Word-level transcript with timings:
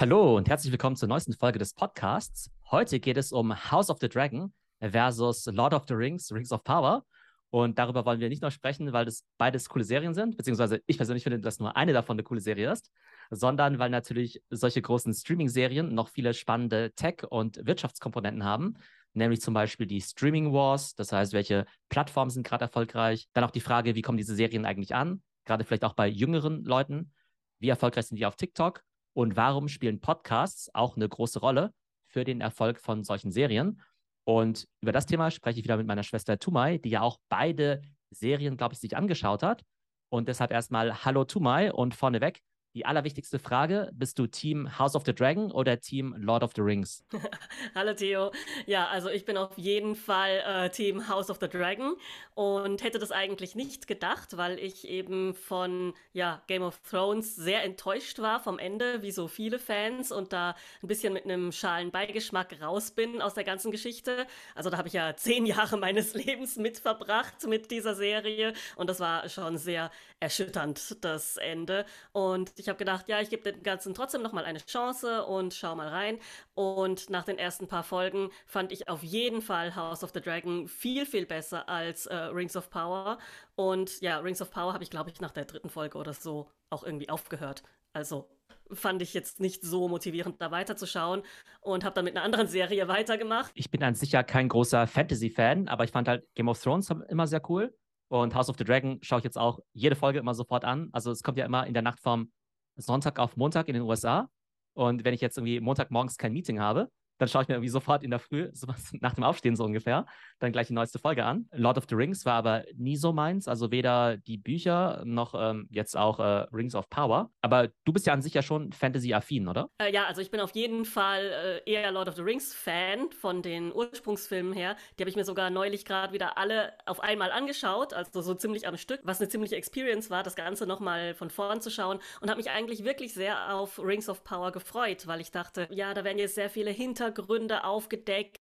Hallo 0.00 0.38
und 0.38 0.48
herzlich 0.48 0.72
willkommen 0.72 0.96
zur 0.96 1.10
neuesten 1.10 1.34
Folge 1.34 1.58
des 1.58 1.74
Podcasts. 1.74 2.50
Heute 2.70 3.00
geht 3.00 3.18
es 3.18 3.32
um 3.32 3.54
House 3.70 3.90
of 3.90 3.98
the 4.00 4.08
Dragon 4.08 4.50
versus 4.80 5.44
Lord 5.44 5.74
of 5.74 5.84
the 5.88 5.92
Rings, 5.92 6.32
Rings 6.32 6.52
of 6.52 6.64
Power. 6.64 7.04
Und 7.50 7.78
darüber 7.78 8.06
wollen 8.06 8.18
wir 8.18 8.30
nicht 8.30 8.40
nur 8.40 8.50
sprechen, 8.50 8.94
weil 8.94 9.04
das 9.04 9.26
beides 9.36 9.68
coole 9.68 9.84
Serien 9.84 10.14
sind, 10.14 10.38
beziehungsweise 10.38 10.80
ich 10.86 10.96
persönlich 10.96 11.22
finde, 11.22 11.38
dass 11.38 11.58
nur 11.58 11.76
eine 11.76 11.92
davon 11.92 12.14
eine 12.14 12.22
coole 12.22 12.40
Serie 12.40 12.72
ist, 12.72 12.90
sondern 13.28 13.78
weil 13.78 13.90
natürlich 13.90 14.42
solche 14.48 14.80
großen 14.80 15.12
Streaming-Serien 15.12 15.94
noch 15.94 16.08
viele 16.08 16.32
spannende 16.32 16.92
Tech- 16.92 17.26
und 17.28 17.66
Wirtschaftskomponenten 17.66 18.42
haben, 18.42 18.78
nämlich 19.12 19.42
zum 19.42 19.52
Beispiel 19.52 19.86
die 19.86 20.00
Streaming 20.00 20.50
Wars, 20.50 20.94
das 20.94 21.12
heißt, 21.12 21.34
welche 21.34 21.66
Plattformen 21.90 22.30
sind 22.30 22.46
gerade 22.46 22.64
erfolgreich, 22.64 23.28
dann 23.34 23.44
auch 23.44 23.50
die 23.50 23.60
Frage, 23.60 23.94
wie 23.94 24.00
kommen 24.00 24.16
diese 24.16 24.34
Serien 24.34 24.64
eigentlich 24.64 24.94
an, 24.94 25.20
gerade 25.44 25.62
vielleicht 25.64 25.84
auch 25.84 25.92
bei 25.92 26.08
jüngeren 26.08 26.64
Leuten, 26.64 27.12
wie 27.58 27.68
erfolgreich 27.68 28.06
sind 28.06 28.16
die 28.16 28.24
auf 28.24 28.36
TikTok 28.36 28.82
und 29.12 29.36
warum 29.36 29.68
spielen 29.68 30.00
Podcasts 30.00 30.74
auch 30.74 30.96
eine 30.96 31.08
große 31.08 31.40
Rolle 31.40 31.72
für 32.06 32.24
den 32.24 32.40
Erfolg 32.40 32.80
von 32.80 33.04
solchen 33.04 33.30
Serien. 33.30 33.80
Und 34.24 34.66
über 34.80 34.92
das 34.92 35.06
Thema 35.06 35.30
spreche 35.30 35.58
ich 35.58 35.64
wieder 35.64 35.76
mit 35.76 35.86
meiner 35.86 36.02
Schwester 36.02 36.38
Tumai, 36.38 36.78
die 36.78 36.90
ja 36.90 37.00
auch 37.02 37.18
beide 37.28 37.82
Serien, 38.10 38.56
glaube 38.56 38.74
ich, 38.74 38.80
sich 38.80 38.96
angeschaut 38.96 39.42
hat. 39.42 39.62
Und 40.10 40.28
deshalb 40.28 40.50
erstmal 40.50 41.04
Hallo 41.04 41.24
Tumai 41.24 41.72
und 41.72 41.94
vorneweg, 41.94 42.40
die 42.74 42.86
allerwichtigste 42.86 43.38
Frage: 43.38 43.90
Bist 43.92 44.18
du 44.18 44.26
Team 44.26 44.78
House 44.78 44.94
of 44.94 45.04
the 45.04 45.14
Dragon 45.14 45.50
oder 45.50 45.80
Team 45.80 46.14
Lord 46.16 46.42
of 46.42 46.52
the 46.54 46.62
Rings? 46.62 47.04
Hallo 47.74 47.94
Theo. 47.94 48.30
Ja, 48.66 48.88
also 48.88 49.08
ich 49.08 49.24
bin 49.24 49.36
auf 49.36 49.56
jeden 49.56 49.94
Fall 49.94 50.42
äh, 50.46 50.70
Team 50.70 51.08
House 51.08 51.30
of 51.30 51.38
the 51.40 51.48
Dragon 51.48 51.96
und 52.34 52.82
hätte 52.82 52.98
das 52.98 53.12
eigentlich 53.12 53.54
nicht 53.54 53.86
gedacht, 53.86 54.36
weil 54.36 54.58
ich 54.58 54.86
eben 54.86 55.34
von 55.34 55.94
ja, 56.12 56.42
Game 56.46 56.62
of 56.62 56.80
Thrones 56.88 57.36
sehr 57.36 57.64
enttäuscht 57.64 58.18
war 58.20 58.40
vom 58.40 58.58
Ende, 58.58 59.02
wie 59.02 59.10
so 59.10 59.28
viele 59.28 59.58
Fans, 59.58 60.12
und 60.12 60.32
da 60.32 60.54
ein 60.82 60.88
bisschen 60.88 61.12
mit 61.12 61.24
einem 61.24 61.52
schalen 61.52 61.90
Beigeschmack 61.90 62.60
raus 62.62 62.92
bin 62.92 63.20
aus 63.20 63.34
der 63.34 63.44
ganzen 63.44 63.70
Geschichte. 63.70 64.26
Also 64.54 64.70
da 64.70 64.78
habe 64.78 64.88
ich 64.88 64.94
ja 64.94 65.16
zehn 65.16 65.46
Jahre 65.50 65.76
meines 65.76 66.14
Lebens 66.14 66.56
mit 66.56 66.78
verbracht 66.78 67.46
mit 67.46 67.70
dieser 67.70 67.94
Serie 67.94 68.52
und 68.76 68.88
das 68.88 69.00
war 69.00 69.28
schon 69.28 69.58
sehr 69.58 69.90
erschütternd, 70.20 71.02
das 71.04 71.36
Ende. 71.38 71.86
Und 72.12 72.52
ich 72.56 72.68
habe 72.68 72.78
gedacht, 72.78 73.08
ja, 73.08 73.20
ich 73.20 73.30
gebe 73.30 73.50
dem 73.50 73.62
Ganzen 73.62 73.94
trotzdem 73.94 74.22
noch 74.22 74.32
mal 74.32 74.44
eine 74.44 74.58
Chance 74.60 75.24
und 75.24 75.54
schau 75.54 75.74
mal 75.74 75.88
rein. 75.88 76.18
Und 76.54 77.10
nach 77.10 77.24
den 77.24 77.38
ersten 77.38 77.66
paar 77.66 77.82
Folgen 77.82 78.30
fand 78.46 78.70
ich 78.70 78.88
auf 78.88 79.02
jeden 79.02 79.42
Fall 79.42 79.74
House 79.74 80.04
of 80.04 80.12
the 80.14 80.20
Dragon 80.20 80.68
viel, 80.68 81.06
viel 81.06 81.26
besser 81.26 81.68
als 81.68 82.06
äh, 82.06 82.14
Rings 82.14 82.56
of 82.56 82.70
Power. 82.70 83.18
Und 83.56 84.00
ja, 84.00 84.18
Rings 84.18 84.42
of 84.42 84.50
Power 84.50 84.74
habe 84.74 84.84
ich, 84.84 84.90
glaube 84.90 85.10
ich, 85.10 85.20
nach 85.20 85.32
der 85.32 85.46
dritten 85.46 85.70
Folge 85.70 85.98
oder 85.98 86.12
so 86.12 86.48
auch 86.68 86.84
irgendwie 86.84 87.08
aufgehört. 87.08 87.62
Also 87.92 88.28
fand 88.72 89.02
ich 89.02 89.14
jetzt 89.14 89.40
nicht 89.40 89.62
so 89.62 89.88
motivierend, 89.88 90.40
da 90.40 90.50
weiterzuschauen 90.50 91.22
und 91.60 91.84
habe 91.84 91.94
dann 91.94 92.04
mit 92.04 92.16
einer 92.16 92.24
anderen 92.24 92.46
Serie 92.46 92.86
weitergemacht. 92.88 93.50
Ich 93.54 93.70
bin 93.70 93.82
an 93.82 93.94
sich 93.94 94.12
ja 94.12 94.22
kein 94.22 94.48
großer 94.48 94.86
Fantasy-Fan, 94.86 95.68
aber 95.68 95.84
ich 95.84 95.90
fand 95.90 96.08
halt 96.08 96.24
Game 96.34 96.48
of 96.48 96.60
Thrones 96.62 96.90
immer 97.08 97.26
sehr 97.26 97.42
cool. 97.50 97.74
Und 98.10 98.34
House 98.34 98.48
of 98.48 98.56
the 98.58 98.64
Dragon 98.64 98.98
schaue 99.02 99.20
ich 99.20 99.24
jetzt 99.24 99.38
auch 99.38 99.60
jede 99.72 99.94
Folge 99.94 100.18
immer 100.18 100.34
sofort 100.34 100.64
an. 100.64 100.88
Also 100.90 101.12
es 101.12 101.22
kommt 101.22 101.38
ja 101.38 101.44
immer 101.46 101.66
in 101.66 101.74
der 101.74 101.82
Nacht 101.82 102.00
vom 102.00 102.32
Sonntag 102.74 103.20
auf 103.20 103.36
Montag 103.36 103.68
in 103.68 103.74
den 103.74 103.84
USA. 103.84 104.28
Und 104.74 105.04
wenn 105.04 105.14
ich 105.14 105.20
jetzt 105.20 105.38
irgendwie 105.38 105.60
Montagmorgens 105.60 106.16
kein 106.16 106.32
Meeting 106.32 106.58
habe, 106.58 106.90
dann 107.20 107.28
schaue 107.28 107.42
ich 107.42 107.48
mir 107.48 107.54
irgendwie 107.54 107.68
sofort 107.68 108.02
in 108.02 108.10
der 108.10 108.18
Früh, 108.18 108.48
so 108.52 108.66
nach 109.00 109.14
dem 109.14 109.24
Aufstehen 109.24 109.56
so 109.56 109.64
ungefähr, 109.64 110.06
dann 110.38 110.52
gleich 110.52 110.68
die 110.68 110.72
neueste 110.72 110.98
Folge 110.98 111.24
an. 111.24 111.48
Lord 111.52 111.76
of 111.76 111.84
the 111.88 111.94
Rings 111.94 112.24
war 112.24 112.34
aber 112.34 112.64
nie 112.74 112.96
so 112.96 113.12
meins, 113.12 113.46
also 113.46 113.70
weder 113.70 114.16
die 114.16 114.38
Bücher 114.38 115.02
noch 115.04 115.34
ähm, 115.36 115.68
jetzt 115.70 115.96
auch 115.96 116.18
äh, 116.18 116.46
Rings 116.52 116.74
of 116.74 116.88
Power. 116.88 117.30
Aber 117.42 117.68
du 117.84 117.92
bist 117.92 118.06
ja 118.06 118.14
an 118.14 118.22
sich 118.22 118.34
ja 118.34 118.42
schon 118.42 118.72
Fantasy-affin, 118.72 119.48
oder? 119.48 119.68
Äh, 119.78 119.92
ja, 119.92 120.06
also 120.06 120.22
ich 120.22 120.30
bin 120.30 120.40
auf 120.40 120.52
jeden 120.52 120.84
Fall 120.84 121.60
äh, 121.66 121.70
eher 121.70 121.92
Lord 121.92 122.08
of 122.08 122.16
the 122.16 122.22
Rings-Fan 122.22 123.10
von 123.12 123.42
den 123.42 123.72
Ursprungsfilmen 123.72 124.54
her. 124.54 124.76
Die 124.98 125.02
habe 125.02 125.10
ich 125.10 125.16
mir 125.16 125.24
sogar 125.24 125.50
neulich 125.50 125.84
gerade 125.84 126.14
wieder 126.14 126.38
alle 126.38 126.72
auf 126.86 127.00
einmal 127.00 127.32
angeschaut, 127.32 127.92
also 127.92 128.22
so 128.22 128.34
ziemlich 128.34 128.66
am 128.66 128.78
Stück, 128.78 129.00
was 129.04 129.20
eine 129.20 129.28
ziemliche 129.28 129.56
Experience 129.56 130.08
war, 130.08 130.22
das 130.22 130.36
Ganze 130.36 130.66
nochmal 130.66 131.14
von 131.14 131.28
vorn 131.28 131.60
zu 131.60 131.70
schauen 131.70 131.98
und 132.22 132.30
habe 132.30 132.38
mich 132.38 132.50
eigentlich 132.50 132.84
wirklich 132.84 133.12
sehr 133.12 133.54
auf 133.54 133.78
Rings 133.78 134.08
of 134.08 134.24
Power 134.24 134.52
gefreut, 134.52 135.06
weil 135.06 135.20
ich 135.20 135.30
dachte, 135.30 135.68
ja, 135.70 135.92
da 135.92 136.02
werden 136.04 136.18
jetzt 136.18 136.34
sehr 136.34 136.48
viele 136.48 136.70
Hintergründe 136.70 137.09
Hintergründe 137.10 137.64
aufgedeckt 137.64 138.38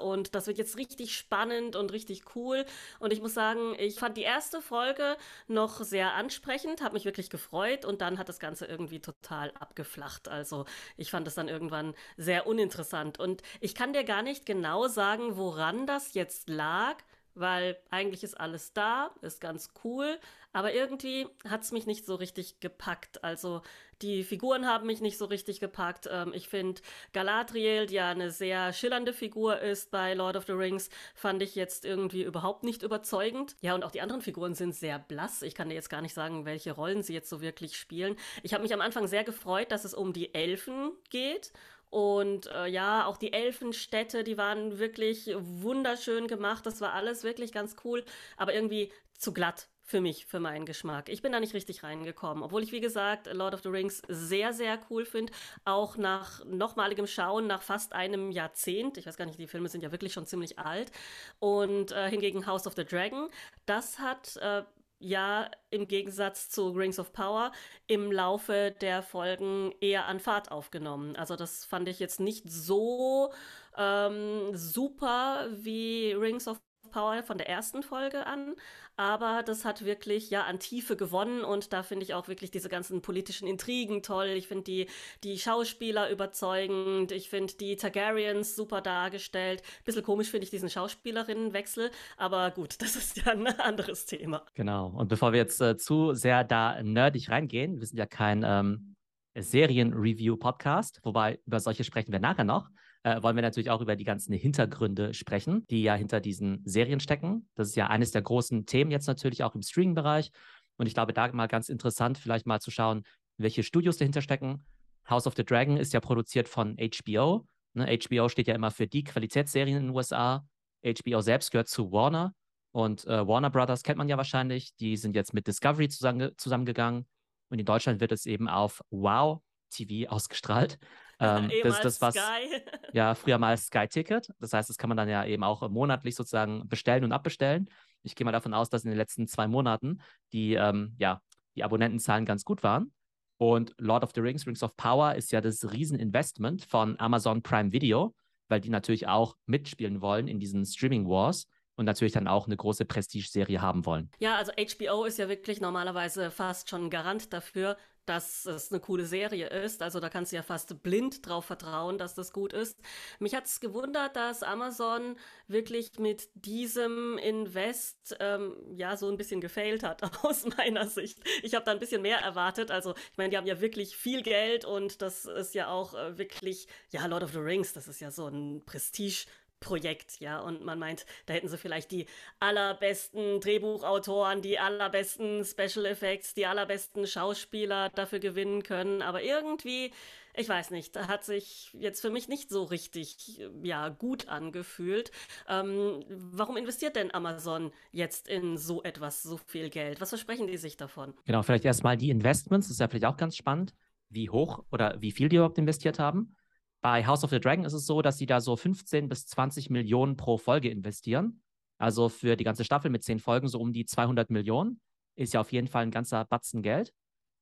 und 0.00 0.34
das 0.34 0.46
wird 0.46 0.56
jetzt 0.56 0.78
richtig 0.78 1.14
spannend 1.14 1.76
und 1.76 1.92
richtig 1.92 2.34
cool. 2.34 2.64
Und 2.98 3.12
ich 3.12 3.20
muss 3.20 3.34
sagen, 3.34 3.74
ich 3.78 3.98
fand 3.98 4.16
die 4.16 4.22
erste 4.22 4.62
Folge 4.62 5.16
noch 5.48 5.82
sehr 5.82 6.14
ansprechend, 6.14 6.82
habe 6.82 6.94
mich 6.94 7.04
wirklich 7.04 7.28
gefreut 7.28 7.84
und 7.84 8.00
dann 8.00 8.18
hat 8.18 8.28
das 8.28 8.38
Ganze 8.38 8.64
irgendwie 8.64 9.00
total 9.00 9.50
abgeflacht. 9.58 10.28
Also 10.28 10.64
ich 10.96 11.10
fand 11.10 11.26
es 11.26 11.34
dann 11.34 11.48
irgendwann 11.48 11.94
sehr 12.16 12.46
uninteressant 12.46 13.18
und 13.18 13.42
ich 13.60 13.74
kann 13.74 13.92
dir 13.92 14.04
gar 14.04 14.22
nicht 14.22 14.46
genau 14.46 14.88
sagen, 14.88 15.36
woran 15.36 15.86
das 15.86 16.14
jetzt 16.14 16.48
lag 16.48 16.96
weil 17.34 17.76
eigentlich 17.90 18.24
ist 18.24 18.38
alles 18.38 18.72
da, 18.72 19.10
ist 19.20 19.40
ganz 19.40 19.70
cool, 19.84 20.18
aber 20.52 20.74
irgendwie 20.74 21.26
hat 21.48 21.62
es 21.62 21.72
mich 21.72 21.86
nicht 21.86 22.04
so 22.04 22.14
richtig 22.14 22.60
gepackt. 22.60 23.24
Also 23.24 23.62
die 24.02 24.24
Figuren 24.24 24.66
haben 24.66 24.86
mich 24.86 25.00
nicht 25.00 25.16
so 25.16 25.24
richtig 25.24 25.60
gepackt. 25.60 26.08
Ähm, 26.10 26.32
ich 26.34 26.48
finde 26.48 26.82
Galadriel, 27.12 27.86
die 27.86 27.94
ja 27.94 28.10
eine 28.10 28.30
sehr 28.30 28.72
schillernde 28.72 29.12
Figur 29.12 29.60
ist 29.60 29.90
bei 29.90 30.14
Lord 30.14 30.36
of 30.36 30.46
the 30.46 30.52
Rings, 30.52 30.90
fand 31.14 31.42
ich 31.42 31.54
jetzt 31.54 31.84
irgendwie 31.84 32.22
überhaupt 32.22 32.64
nicht 32.64 32.82
überzeugend. 32.82 33.56
Ja, 33.60 33.74
und 33.74 33.84
auch 33.84 33.92
die 33.92 34.00
anderen 34.00 34.22
Figuren 34.22 34.54
sind 34.54 34.74
sehr 34.74 34.98
blass. 34.98 35.42
Ich 35.42 35.54
kann 35.54 35.68
dir 35.68 35.74
jetzt 35.74 35.90
gar 35.90 36.02
nicht 36.02 36.14
sagen, 36.14 36.44
welche 36.44 36.72
Rollen 36.72 37.02
sie 37.02 37.14
jetzt 37.14 37.30
so 37.30 37.40
wirklich 37.40 37.76
spielen. 37.76 38.16
Ich 38.42 38.52
habe 38.52 38.62
mich 38.62 38.74
am 38.74 38.80
Anfang 38.80 39.06
sehr 39.06 39.24
gefreut, 39.24 39.70
dass 39.70 39.84
es 39.84 39.94
um 39.94 40.12
die 40.12 40.34
Elfen 40.34 40.92
geht 41.10 41.52
und 41.92 42.46
äh, 42.46 42.68
ja, 42.68 43.04
auch 43.04 43.18
die 43.18 43.34
Elfenstädte, 43.34 44.24
die 44.24 44.38
waren 44.38 44.78
wirklich 44.78 45.30
wunderschön 45.36 46.26
gemacht. 46.26 46.64
Das 46.64 46.80
war 46.80 46.94
alles 46.94 47.22
wirklich 47.22 47.52
ganz 47.52 47.76
cool, 47.84 48.02
aber 48.38 48.54
irgendwie 48.54 48.90
zu 49.18 49.34
glatt 49.34 49.68
für 49.82 50.00
mich, 50.00 50.24
für 50.24 50.40
meinen 50.40 50.64
Geschmack. 50.64 51.10
Ich 51.10 51.20
bin 51.20 51.32
da 51.32 51.40
nicht 51.40 51.52
richtig 51.52 51.82
reingekommen, 51.82 52.42
obwohl 52.42 52.62
ich, 52.62 52.72
wie 52.72 52.80
gesagt, 52.80 53.28
Lord 53.30 53.52
of 53.52 53.60
the 53.60 53.68
Rings 53.68 54.00
sehr, 54.08 54.54
sehr 54.54 54.80
cool 54.88 55.04
finde. 55.04 55.34
Auch 55.66 55.98
nach 55.98 56.42
nochmaligem 56.46 57.06
Schauen, 57.06 57.46
nach 57.46 57.60
fast 57.60 57.92
einem 57.92 58.30
Jahrzehnt. 58.30 58.96
Ich 58.96 59.04
weiß 59.04 59.18
gar 59.18 59.26
nicht, 59.26 59.38
die 59.38 59.46
Filme 59.46 59.68
sind 59.68 59.82
ja 59.82 59.92
wirklich 59.92 60.14
schon 60.14 60.24
ziemlich 60.24 60.58
alt. 60.58 60.92
Und 61.40 61.92
äh, 61.92 62.08
hingegen 62.08 62.46
House 62.46 62.66
of 62.66 62.72
the 62.74 62.86
Dragon, 62.86 63.28
das 63.66 63.98
hat 63.98 64.38
äh, 64.38 64.62
ja 65.02 65.50
im 65.70 65.88
Gegensatz 65.88 66.48
zu 66.48 66.70
Rings 66.70 66.98
of 66.98 67.12
Power 67.12 67.52
im 67.86 68.12
Laufe 68.12 68.74
der 68.80 69.02
Folgen 69.02 69.72
eher 69.80 70.06
an 70.06 70.20
Fahrt 70.20 70.50
aufgenommen. 70.50 71.16
Also 71.16 71.36
das 71.36 71.64
fand 71.64 71.88
ich 71.88 71.98
jetzt 71.98 72.20
nicht 72.20 72.50
so 72.50 73.32
ähm, 73.76 74.54
super 74.54 75.48
wie 75.50 76.12
Rings 76.12 76.48
of 76.48 76.60
Power 76.90 77.22
von 77.22 77.38
der 77.38 77.48
ersten 77.48 77.82
Folge 77.82 78.26
an, 78.26 78.54
aber 79.02 79.42
das 79.42 79.64
hat 79.64 79.84
wirklich 79.84 80.30
ja 80.30 80.44
an 80.44 80.60
Tiefe 80.60 80.96
gewonnen 80.96 81.42
und 81.42 81.72
da 81.72 81.82
finde 81.82 82.04
ich 82.04 82.14
auch 82.14 82.28
wirklich 82.28 82.52
diese 82.52 82.68
ganzen 82.68 83.02
politischen 83.02 83.48
Intrigen 83.48 84.02
toll. 84.04 84.28
Ich 84.28 84.46
finde 84.46 84.62
die, 84.62 84.86
die 85.24 85.38
Schauspieler 85.38 86.08
überzeugend, 86.08 87.10
ich 87.10 87.28
finde 87.28 87.52
die 87.54 87.74
Targaryens 87.74 88.54
super 88.54 88.80
dargestellt. 88.80 89.62
Bisschen 89.84 90.04
komisch 90.04 90.30
finde 90.30 90.44
ich 90.44 90.50
diesen 90.50 90.70
Schauspielerinnenwechsel, 90.70 91.90
aber 92.16 92.52
gut, 92.52 92.76
das 92.80 92.94
ist 92.94 93.16
ja 93.16 93.32
ein 93.32 93.46
anderes 93.58 94.06
Thema. 94.06 94.44
Genau, 94.54 94.86
und 94.86 95.08
bevor 95.08 95.32
wir 95.32 95.40
jetzt 95.40 95.60
äh, 95.60 95.76
zu 95.76 96.14
sehr 96.14 96.44
da 96.44 96.80
nerdig 96.80 97.28
reingehen, 97.28 97.80
wir 97.80 97.86
sind 97.86 97.98
ja 97.98 98.06
kein 98.06 98.44
ähm, 98.46 98.94
Serien-Review-Podcast, 99.34 101.00
wobei 101.02 101.40
über 101.44 101.58
solche 101.58 101.82
sprechen 101.82 102.12
wir 102.12 102.20
nachher 102.20 102.44
noch 102.44 102.68
äh, 103.04 103.22
wollen 103.22 103.36
wir 103.36 103.42
natürlich 103.42 103.70
auch 103.70 103.80
über 103.80 103.96
die 103.96 104.04
ganzen 104.04 104.32
Hintergründe 104.32 105.14
sprechen, 105.14 105.66
die 105.70 105.82
ja 105.82 105.94
hinter 105.94 106.20
diesen 106.20 106.62
Serien 106.64 107.00
stecken. 107.00 107.48
Das 107.54 107.68
ist 107.68 107.76
ja 107.76 107.88
eines 107.88 108.12
der 108.12 108.22
großen 108.22 108.66
Themen 108.66 108.90
jetzt 108.90 109.06
natürlich 109.06 109.42
auch 109.42 109.54
im 109.54 109.62
Streaming-Bereich. 109.62 110.30
Und 110.76 110.86
ich 110.86 110.94
glaube, 110.94 111.12
da 111.12 111.30
mal 111.32 111.48
ganz 111.48 111.68
interessant, 111.68 112.18
vielleicht 112.18 112.46
mal 112.46 112.60
zu 112.60 112.70
schauen, 112.70 113.02
welche 113.38 113.62
Studios 113.62 113.96
dahinter 113.96 114.22
stecken. 114.22 114.64
House 115.08 115.26
of 115.26 115.34
the 115.36 115.44
Dragon 115.44 115.76
ist 115.76 115.92
ja 115.92 116.00
produziert 116.00 116.48
von 116.48 116.76
HBO. 116.76 117.46
Ne? 117.74 117.98
HBO 117.98 118.28
steht 118.28 118.46
ja 118.46 118.54
immer 118.54 118.70
für 118.70 118.86
die 118.86 119.04
Qualitätsserien 119.04 119.78
in 119.78 119.86
den 119.86 119.96
USA. 119.96 120.46
HBO 120.84 121.20
selbst 121.20 121.50
gehört 121.50 121.68
zu 121.68 121.90
Warner. 121.92 122.34
Und 122.72 123.06
äh, 123.06 123.26
Warner 123.26 123.50
Brothers 123.50 123.82
kennt 123.82 123.98
man 123.98 124.08
ja 124.08 124.16
wahrscheinlich. 124.16 124.74
Die 124.76 124.96
sind 124.96 125.14
jetzt 125.14 125.34
mit 125.34 125.46
Discovery 125.46 125.88
zusammen, 125.88 126.30
zusammengegangen. 126.36 127.06
Und 127.50 127.58
in 127.58 127.66
Deutschland 127.66 128.00
wird 128.00 128.12
es 128.12 128.26
eben 128.26 128.48
auf 128.48 128.80
Wow 128.90 129.42
TV 129.70 130.10
ausgestrahlt. 130.10 130.78
Ähm, 131.18 131.50
das 131.62 131.76
ist 131.76 131.84
das, 131.84 132.00
was 132.00 132.14
Sky. 132.14 132.62
ja 132.92 133.14
früher 133.14 133.38
mal 133.38 133.56
Sky 133.56 133.86
Ticket. 133.88 134.30
Das 134.40 134.52
heißt, 134.52 134.68
das 134.68 134.78
kann 134.78 134.88
man 134.88 134.96
dann 134.96 135.08
ja 135.08 135.24
eben 135.24 135.44
auch 135.44 135.68
monatlich 135.68 136.14
sozusagen 136.14 136.68
bestellen 136.68 137.04
und 137.04 137.12
abbestellen. 137.12 137.68
Ich 138.02 138.14
gehe 138.14 138.24
mal 138.24 138.32
davon 138.32 138.54
aus, 138.54 138.68
dass 138.68 138.84
in 138.84 138.90
den 138.90 138.98
letzten 138.98 139.26
zwei 139.26 139.46
Monaten 139.46 140.00
die, 140.32 140.54
ähm, 140.54 140.94
ja, 140.98 141.20
die 141.54 141.64
Abonnentenzahlen 141.64 142.24
ganz 142.24 142.44
gut 142.44 142.62
waren. 142.62 142.92
Und 143.38 143.74
Lord 143.78 144.04
of 144.04 144.12
the 144.14 144.20
Rings, 144.20 144.46
Rings 144.46 144.62
of 144.62 144.76
Power 144.76 145.14
ist 145.14 145.32
ja 145.32 145.40
das 145.40 145.72
Rieseninvestment 145.72 146.64
von 146.64 146.98
Amazon 147.00 147.42
Prime 147.42 147.72
Video, 147.72 148.14
weil 148.48 148.60
die 148.60 148.70
natürlich 148.70 149.08
auch 149.08 149.36
mitspielen 149.46 150.00
wollen 150.00 150.28
in 150.28 150.38
diesen 150.38 150.64
Streaming 150.64 151.08
Wars 151.08 151.48
und 151.74 151.86
natürlich 151.86 152.12
dann 152.12 152.28
auch 152.28 152.46
eine 152.46 152.56
große 152.56 152.84
Prestige-Serie 152.84 153.60
haben 153.60 153.84
wollen. 153.86 154.10
Ja, 154.18 154.36
also 154.36 154.52
HBO 154.52 155.04
ist 155.04 155.18
ja 155.18 155.28
wirklich 155.28 155.60
normalerweise 155.60 156.30
fast 156.30 156.68
schon 156.68 156.90
Garant 156.90 157.32
dafür, 157.32 157.76
dass 158.06 158.46
es 158.46 158.72
eine 158.72 158.80
coole 158.80 159.06
Serie 159.06 159.48
ist. 159.48 159.82
Also 159.82 160.00
da 160.00 160.08
kannst 160.08 160.32
du 160.32 160.36
ja 160.36 160.42
fast 160.42 160.82
blind 160.82 161.26
drauf 161.26 161.44
vertrauen, 161.44 161.98
dass 161.98 162.14
das 162.14 162.32
gut 162.32 162.52
ist. 162.52 162.78
Mich 163.18 163.34
hat 163.34 163.46
es 163.46 163.60
gewundert, 163.60 164.16
dass 164.16 164.42
Amazon 164.42 165.16
wirklich 165.46 165.98
mit 165.98 166.28
diesem 166.34 167.18
Invest 167.18 168.16
ähm, 168.20 168.56
ja 168.74 168.96
so 168.96 169.08
ein 169.08 169.16
bisschen 169.16 169.40
gefailt 169.40 169.82
hat 169.82 170.02
aus 170.24 170.44
meiner 170.56 170.86
Sicht. 170.86 171.20
Ich 171.42 171.54
habe 171.54 171.64
da 171.64 171.72
ein 171.72 171.78
bisschen 171.78 172.02
mehr 172.02 172.18
erwartet. 172.18 172.70
Also 172.70 172.94
ich 173.12 173.18
meine, 173.18 173.30
die 173.30 173.36
haben 173.36 173.46
ja 173.46 173.60
wirklich 173.60 173.96
viel 173.96 174.22
Geld 174.22 174.64
und 174.64 175.02
das 175.02 175.24
ist 175.24 175.54
ja 175.54 175.68
auch 175.68 175.94
äh, 175.94 176.18
wirklich, 176.18 176.66
ja, 176.90 177.06
Lord 177.06 177.22
of 177.22 177.32
the 177.32 177.38
Rings, 177.38 177.72
das 177.72 177.88
ist 177.88 178.00
ja 178.00 178.10
so 178.10 178.26
ein 178.26 178.64
Prestige. 178.64 179.26
Projekt, 179.62 180.20
ja, 180.20 180.40
und 180.40 180.64
man 180.64 180.78
meint, 180.78 181.06
da 181.26 181.34
hätten 181.34 181.48
sie 181.48 181.56
vielleicht 181.56 181.90
die 181.90 182.06
allerbesten 182.40 183.40
Drehbuchautoren, 183.40 184.42
die 184.42 184.58
allerbesten 184.58 185.44
Special 185.44 185.86
Effects, 185.86 186.34
die 186.34 186.46
allerbesten 186.46 187.06
Schauspieler 187.06 187.88
dafür 187.90 188.18
gewinnen 188.18 188.62
können, 188.62 189.00
aber 189.00 189.22
irgendwie, 189.22 189.92
ich 190.34 190.48
weiß 190.48 190.70
nicht, 190.70 190.96
hat 190.96 191.24
sich 191.24 191.70
jetzt 191.72 192.00
für 192.00 192.10
mich 192.10 192.28
nicht 192.28 192.50
so 192.50 192.64
richtig, 192.64 193.40
ja, 193.62 193.88
gut 193.88 194.28
angefühlt. 194.28 195.10
Ähm, 195.48 196.04
warum 196.08 196.56
investiert 196.56 196.96
denn 196.96 197.12
Amazon 197.14 197.72
jetzt 197.90 198.28
in 198.28 198.56
so 198.56 198.82
etwas, 198.82 199.22
so 199.22 199.38
viel 199.46 199.70
Geld? 199.70 200.00
Was 200.00 200.10
versprechen 200.10 200.46
die 200.46 200.56
sich 200.56 200.76
davon? 200.76 201.14
Genau, 201.24 201.42
vielleicht 201.42 201.64
erstmal 201.64 201.96
die 201.96 202.10
Investments, 202.10 202.68
das 202.68 202.76
ist 202.76 202.80
ja 202.80 202.88
vielleicht 202.88 203.06
auch 203.06 203.16
ganz 203.16 203.36
spannend, 203.36 203.74
wie 204.08 204.30
hoch 204.30 204.64
oder 204.70 205.00
wie 205.00 205.12
viel 205.12 205.28
die 205.28 205.36
überhaupt 205.36 205.58
investiert 205.58 205.98
haben. 205.98 206.36
Bei 206.82 207.06
House 207.06 207.22
of 207.22 207.30
the 207.30 207.40
Dragon 207.40 207.64
ist 207.64 207.72
es 207.72 207.86
so, 207.86 208.02
dass 208.02 208.18
sie 208.18 208.26
da 208.26 208.40
so 208.40 208.56
15 208.56 209.08
bis 209.08 209.26
20 209.26 209.70
Millionen 209.70 210.16
pro 210.16 210.36
Folge 210.36 210.68
investieren. 210.68 211.42
Also 211.78 212.08
für 212.08 212.36
die 212.36 212.44
ganze 212.44 212.64
Staffel 212.64 212.90
mit 212.90 213.04
zehn 213.04 213.20
Folgen 213.20 213.48
so 213.48 213.60
um 213.60 213.72
die 213.72 213.86
200 213.86 214.30
Millionen. 214.30 214.80
Ist 215.16 215.32
ja 215.32 215.40
auf 215.40 215.52
jeden 215.52 215.68
Fall 215.68 215.84
ein 215.84 215.90
ganzer 215.90 216.24
Batzen 216.24 216.62
Geld. 216.62 216.92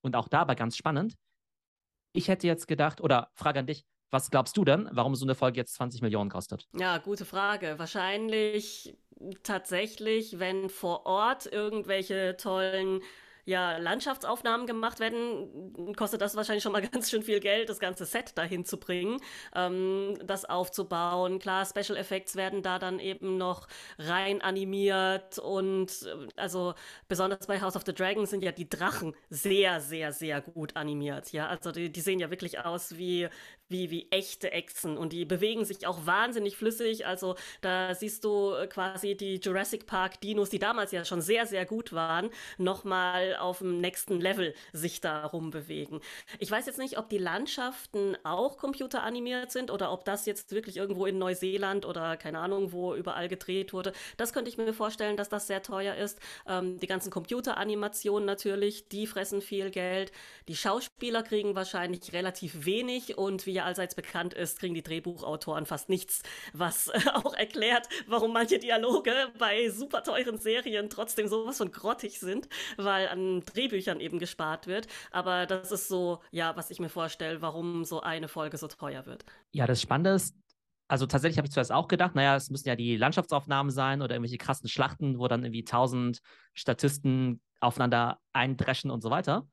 Und 0.02 0.14
auch 0.14 0.28
dabei 0.28 0.54
ganz 0.54 0.76
spannend. 0.76 1.16
Ich 2.12 2.28
hätte 2.28 2.46
jetzt 2.46 2.68
gedacht, 2.68 3.00
oder 3.00 3.30
Frage 3.34 3.60
an 3.60 3.66
dich, 3.66 3.84
was 4.10 4.30
glaubst 4.30 4.56
du 4.56 4.64
denn, 4.64 4.88
warum 4.92 5.14
so 5.14 5.24
eine 5.24 5.34
Folge 5.34 5.58
jetzt 5.58 5.74
20 5.74 6.02
Millionen 6.02 6.30
kostet? 6.30 6.66
Ja, 6.74 6.98
gute 6.98 7.24
Frage. 7.24 7.78
Wahrscheinlich 7.78 8.96
tatsächlich, 9.42 10.38
wenn 10.38 10.68
vor 10.68 11.06
Ort 11.06 11.46
irgendwelche 11.46 12.36
tollen 12.36 13.02
ja, 13.50 13.78
Landschaftsaufnahmen 13.78 14.66
gemacht 14.68 15.00
werden, 15.00 15.94
kostet 15.96 16.20
das 16.20 16.36
wahrscheinlich 16.36 16.62
schon 16.62 16.70
mal 16.70 16.82
ganz 16.88 17.10
schön 17.10 17.22
viel 17.24 17.40
Geld, 17.40 17.68
das 17.68 17.80
ganze 17.80 18.06
Set 18.06 18.38
dahin 18.38 18.64
zu 18.64 18.78
bringen, 18.78 19.20
ähm, 19.56 20.16
das 20.24 20.44
aufzubauen. 20.44 21.40
Klar, 21.40 21.66
Special 21.66 21.98
Effects 21.98 22.36
werden 22.36 22.62
da 22.62 22.78
dann 22.78 23.00
eben 23.00 23.36
noch 23.36 23.66
rein 23.98 24.40
animiert 24.40 25.40
und 25.40 25.88
äh, 26.06 26.28
also 26.36 26.74
besonders 27.08 27.48
bei 27.48 27.60
House 27.60 27.74
of 27.74 27.82
the 27.84 27.92
Dragon 27.92 28.24
sind 28.24 28.44
ja 28.44 28.52
die 28.52 28.70
Drachen 28.70 29.16
sehr, 29.30 29.80
sehr, 29.80 30.12
sehr 30.12 30.40
gut 30.40 30.76
animiert. 30.76 31.32
Ja, 31.32 31.48
also 31.48 31.72
die, 31.72 31.90
die 31.90 32.00
sehen 32.00 32.20
ja 32.20 32.30
wirklich 32.30 32.60
aus 32.60 32.96
wie, 32.96 33.28
wie, 33.70 33.90
wie 33.90 34.06
echte 34.10 34.52
Echsen 34.52 34.98
und 34.98 35.12
die 35.12 35.24
bewegen 35.24 35.64
sich 35.64 35.86
auch 35.86 36.06
wahnsinnig 36.06 36.56
flüssig. 36.56 37.06
Also 37.06 37.36
da 37.60 37.94
siehst 37.94 38.24
du 38.24 38.54
quasi 38.68 39.16
die 39.16 39.36
Jurassic 39.36 39.86
Park 39.86 40.20
Dinos, 40.20 40.50
die 40.50 40.58
damals 40.58 40.92
ja 40.92 41.04
schon 41.04 41.20
sehr, 41.20 41.46
sehr 41.46 41.64
gut 41.64 41.92
waren, 41.92 42.30
nochmal 42.58 43.36
auf 43.36 43.58
dem 43.58 43.80
nächsten 43.80 44.20
Level 44.20 44.54
sich 44.72 45.00
da 45.00 45.26
rumbewegen. 45.26 46.00
Ich 46.38 46.50
weiß 46.50 46.66
jetzt 46.66 46.78
nicht, 46.78 46.98
ob 46.98 47.08
die 47.08 47.18
Landschaften 47.18 48.16
auch 48.24 48.58
computeranimiert 48.58 49.52
sind 49.52 49.70
oder 49.70 49.92
ob 49.92 50.04
das 50.04 50.26
jetzt 50.26 50.52
wirklich 50.52 50.76
irgendwo 50.76 51.06
in 51.06 51.18
Neuseeland 51.18 51.86
oder 51.86 52.16
keine 52.16 52.40
Ahnung, 52.40 52.72
wo 52.72 52.94
überall 52.94 53.28
gedreht 53.28 53.72
wurde. 53.72 53.92
Das 54.16 54.32
könnte 54.32 54.50
ich 54.50 54.58
mir 54.58 54.72
vorstellen, 54.74 55.16
dass 55.16 55.28
das 55.28 55.46
sehr 55.46 55.62
teuer 55.62 55.94
ist. 55.94 56.18
Ähm, 56.46 56.78
die 56.78 56.86
ganzen 56.86 57.10
Computeranimationen 57.10 58.26
natürlich, 58.26 58.88
die 58.88 59.06
fressen 59.06 59.40
viel 59.40 59.70
Geld. 59.70 60.12
Die 60.48 60.56
Schauspieler 60.56 61.22
kriegen 61.22 61.54
wahrscheinlich 61.54 62.12
relativ 62.12 62.64
wenig 62.64 63.16
und 63.16 63.46
wie 63.46 63.59
ja 63.60 63.66
allseits 63.66 63.94
bekannt 63.94 64.34
ist, 64.34 64.58
kriegen 64.58 64.74
die 64.74 64.82
Drehbuchautoren 64.82 65.66
fast 65.66 65.88
nichts, 65.88 66.22
was 66.52 66.88
äh, 66.88 67.00
auch 67.14 67.34
erklärt, 67.34 67.88
warum 68.06 68.32
manche 68.32 68.58
Dialoge 68.58 69.12
bei 69.38 69.68
super 69.70 70.02
teuren 70.02 70.38
Serien 70.38 70.90
trotzdem 70.90 71.28
sowas 71.28 71.58
von 71.58 71.70
grottig 71.70 72.18
sind, 72.18 72.48
weil 72.76 73.08
an 73.08 73.42
Drehbüchern 73.44 74.00
eben 74.00 74.18
gespart 74.18 74.66
wird. 74.66 74.86
Aber 75.10 75.46
das 75.46 75.72
ist 75.72 75.88
so, 75.88 76.20
ja, 76.30 76.56
was 76.56 76.70
ich 76.70 76.80
mir 76.80 76.88
vorstelle, 76.88 77.42
warum 77.42 77.84
so 77.84 78.00
eine 78.00 78.28
Folge 78.28 78.56
so 78.56 78.68
teuer 78.68 79.06
wird. 79.06 79.24
Ja, 79.52 79.66
das 79.66 79.80
Spannende 79.80 80.10
ist, 80.10 80.34
also 80.88 81.06
tatsächlich 81.06 81.38
habe 81.38 81.46
ich 81.46 81.52
zuerst 81.52 81.72
auch 81.72 81.88
gedacht, 81.88 82.14
naja, 82.14 82.36
es 82.36 82.50
müssen 82.50 82.68
ja 82.68 82.76
die 82.76 82.96
Landschaftsaufnahmen 82.96 83.70
sein 83.70 84.02
oder 84.02 84.14
irgendwelche 84.14 84.38
krassen 84.38 84.68
Schlachten, 84.68 85.18
wo 85.18 85.28
dann 85.28 85.44
irgendwie 85.44 85.64
tausend 85.64 86.20
Statisten 86.54 87.40
aufeinander 87.60 88.18
eindreschen 88.32 88.90
und 88.90 89.02
so 89.02 89.10
weiter. 89.10 89.46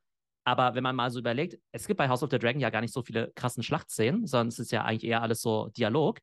Aber 0.47 0.75
wenn 0.75 0.83
man 0.83 0.95
mal 0.95 1.11
so 1.11 1.19
überlegt, 1.19 1.59
es 1.73 1.88
gibt 1.88 1.97
bei 1.97 2.07
House 2.07 2.23
of 2.23 2.29
the 2.31 2.39
Dragon 2.39 2.61
ja 2.61 2.69
gar 2.69 2.79
nicht 2.79 2.94
so 2.94 3.01
viele 3.01 3.33
krassen 3.35 3.63
Schlachtszenen, 3.63 4.25
sondern 4.27 4.47
es 4.47 4.59
ist 4.59 4.71
ja 4.71 4.85
eigentlich 4.85 5.03
eher 5.03 5.21
alles 5.21 5.41
so 5.41 5.67
Dialog. 5.75 6.19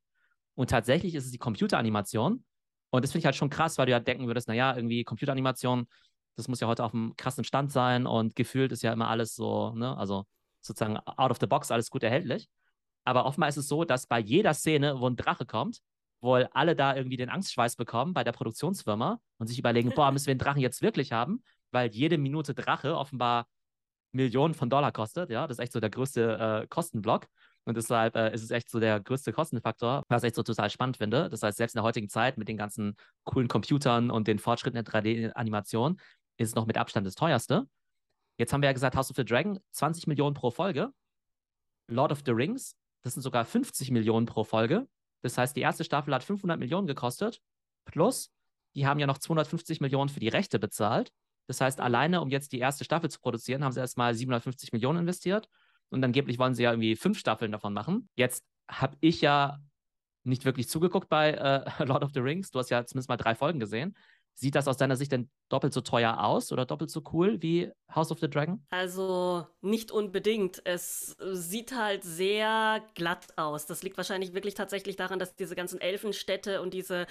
Und 0.54 0.70
tatsächlich 0.70 1.14
ist 1.14 1.26
es 1.26 1.30
die 1.30 1.36
Computeranimation. 1.36 2.42
Und 2.88 3.04
das 3.04 3.12
finde 3.12 3.18
ich 3.18 3.26
halt 3.26 3.36
schon 3.36 3.50
krass, 3.50 3.76
weil 3.76 3.84
du 3.84 3.92
ja 3.92 4.00
denken 4.00 4.26
würdest, 4.26 4.48
naja, 4.48 4.74
irgendwie 4.74 5.04
Computeranimation, 5.04 5.86
das 6.36 6.48
muss 6.48 6.58
ja 6.60 6.68
heute 6.68 6.84
auf 6.84 6.94
einem 6.94 7.14
krassen 7.16 7.44
Stand 7.44 7.70
sein 7.70 8.06
und 8.06 8.34
gefühlt 8.34 8.72
ist 8.72 8.82
ja 8.82 8.94
immer 8.94 9.10
alles 9.10 9.34
so, 9.34 9.74
ne, 9.74 9.94
also 9.98 10.24
sozusagen 10.62 10.96
out 10.96 11.30
of 11.30 11.36
the 11.38 11.46
box, 11.46 11.70
alles 11.70 11.90
gut 11.90 12.02
erhältlich. 12.02 12.48
Aber 13.04 13.26
offenbar 13.26 13.50
ist 13.50 13.58
es 13.58 13.68
so, 13.68 13.84
dass 13.84 14.06
bei 14.06 14.20
jeder 14.20 14.54
Szene, 14.54 15.00
wo 15.00 15.06
ein 15.06 15.16
Drache 15.16 15.44
kommt, 15.44 15.80
wohl 16.22 16.48
alle 16.52 16.74
da 16.74 16.96
irgendwie 16.96 17.18
den 17.18 17.28
Angstschweiß 17.28 17.76
bekommen 17.76 18.14
bei 18.14 18.24
der 18.24 18.32
Produktionsfirma 18.32 19.20
und 19.36 19.48
sich 19.48 19.58
überlegen, 19.58 19.92
boah, 19.94 20.10
müssen 20.10 20.28
wir 20.28 20.34
den 20.34 20.38
Drachen 20.38 20.62
jetzt 20.62 20.80
wirklich 20.80 21.12
haben? 21.12 21.42
Weil 21.72 21.90
jede 21.90 22.16
Minute 22.16 22.54
Drache 22.54 22.96
offenbar 22.96 23.48
Millionen 24.14 24.54
von 24.54 24.70
Dollar 24.70 24.92
kostet, 24.92 25.30
ja, 25.30 25.46
das 25.46 25.58
ist 25.58 25.62
echt 25.62 25.72
so 25.72 25.80
der 25.80 25.90
größte 25.90 26.62
äh, 26.62 26.66
Kostenblock. 26.68 27.26
Und 27.64 27.76
deshalb 27.76 28.14
äh, 28.16 28.32
ist 28.34 28.42
es 28.42 28.50
echt 28.50 28.68
so 28.70 28.78
der 28.78 29.00
größte 29.00 29.32
Kostenfaktor, 29.32 30.04
was 30.08 30.22
ich 30.22 30.34
so 30.34 30.42
total 30.42 30.68
spannend 30.70 30.98
finde. 30.98 31.30
Das 31.30 31.42
heißt, 31.42 31.56
selbst 31.56 31.74
in 31.74 31.78
der 31.78 31.84
heutigen 31.84 32.08
Zeit 32.08 32.36
mit 32.36 32.48
den 32.48 32.56
ganzen 32.56 32.96
coolen 33.24 33.48
Computern 33.48 34.10
und 34.10 34.28
den 34.28 34.38
Fortschritten 34.38 34.74
der 34.74 34.84
3D-Animation 34.84 35.98
ist 36.36 36.48
es 36.48 36.54
noch 36.54 36.66
mit 36.66 36.76
Abstand 36.76 37.06
das 37.06 37.14
teuerste. 37.14 37.66
Jetzt 38.38 38.52
haben 38.52 38.62
wir 38.62 38.68
ja 38.68 38.72
gesagt, 38.72 38.96
House 38.96 39.10
of 39.10 39.16
the 39.16 39.24
Dragon, 39.24 39.58
20 39.72 40.06
Millionen 40.06 40.34
pro 40.34 40.50
Folge. 40.50 40.90
Lord 41.88 42.12
of 42.12 42.22
the 42.24 42.32
Rings, 42.32 42.76
das 43.02 43.14
sind 43.14 43.22
sogar 43.22 43.44
50 43.44 43.90
Millionen 43.90 44.26
pro 44.26 44.44
Folge. 44.44 44.88
Das 45.22 45.38
heißt, 45.38 45.56
die 45.56 45.60
erste 45.60 45.84
Staffel 45.84 46.14
hat 46.14 46.24
500 46.24 46.58
Millionen 46.58 46.86
gekostet. 46.86 47.40
Plus, 47.84 48.30
die 48.74 48.86
haben 48.86 48.98
ja 49.00 49.06
noch 49.06 49.18
250 49.18 49.80
Millionen 49.80 50.08
für 50.08 50.20
die 50.20 50.28
Rechte 50.28 50.58
bezahlt. 50.58 51.12
Das 51.46 51.60
heißt, 51.60 51.80
alleine, 51.80 52.20
um 52.20 52.30
jetzt 52.30 52.52
die 52.52 52.58
erste 52.58 52.84
Staffel 52.84 53.10
zu 53.10 53.20
produzieren, 53.20 53.64
haben 53.64 53.72
sie 53.72 53.80
erstmal 53.80 54.14
750 54.14 54.72
Millionen 54.72 55.00
investiert. 55.00 55.48
Und 55.90 56.02
angeblich 56.02 56.38
wollen 56.38 56.54
sie 56.54 56.62
ja 56.62 56.70
irgendwie 56.72 56.96
fünf 56.96 57.18
Staffeln 57.18 57.52
davon 57.52 57.72
machen. 57.72 58.08
Jetzt 58.16 58.44
habe 58.68 58.96
ich 59.00 59.20
ja 59.20 59.58
nicht 60.24 60.44
wirklich 60.44 60.68
zugeguckt 60.68 61.08
bei 61.08 61.32
äh, 61.32 61.64
Lord 61.84 62.02
of 62.02 62.12
the 62.14 62.20
Rings. 62.20 62.50
Du 62.50 62.58
hast 62.58 62.70
ja 62.70 62.84
zumindest 62.84 63.08
mal 63.08 63.16
drei 63.16 63.34
Folgen 63.34 63.60
gesehen. 63.60 63.96
Sieht 64.34 64.54
das 64.56 64.68
aus 64.68 64.76
deiner 64.76 64.96
Sicht 64.96 65.12
denn 65.12 65.28
doppelt 65.48 65.72
so 65.72 65.80
teuer 65.80 66.24
aus 66.24 66.50
oder 66.50 66.66
doppelt 66.66 66.90
so 66.90 67.02
cool 67.12 67.40
wie 67.40 67.70
House 67.94 68.10
of 68.10 68.18
the 68.18 68.28
Dragon? 68.28 68.64
Also 68.70 69.46
nicht 69.60 69.92
unbedingt. 69.92 70.60
Es 70.64 71.16
sieht 71.32 71.76
halt 71.76 72.02
sehr 72.02 72.82
glatt 72.94 73.26
aus. 73.36 73.66
Das 73.66 73.82
liegt 73.82 73.96
wahrscheinlich 73.96 74.34
wirklich 74.34 74.54
tatsächlich 74.54 74.96
daran, 74.96 75.18
dass 75.18 75.36
diese 75.36 75.54
ganzen 75.54 75.80
Elfenstädte 75.80 76.60
und 76.60 76.74
diese 76.74 77.06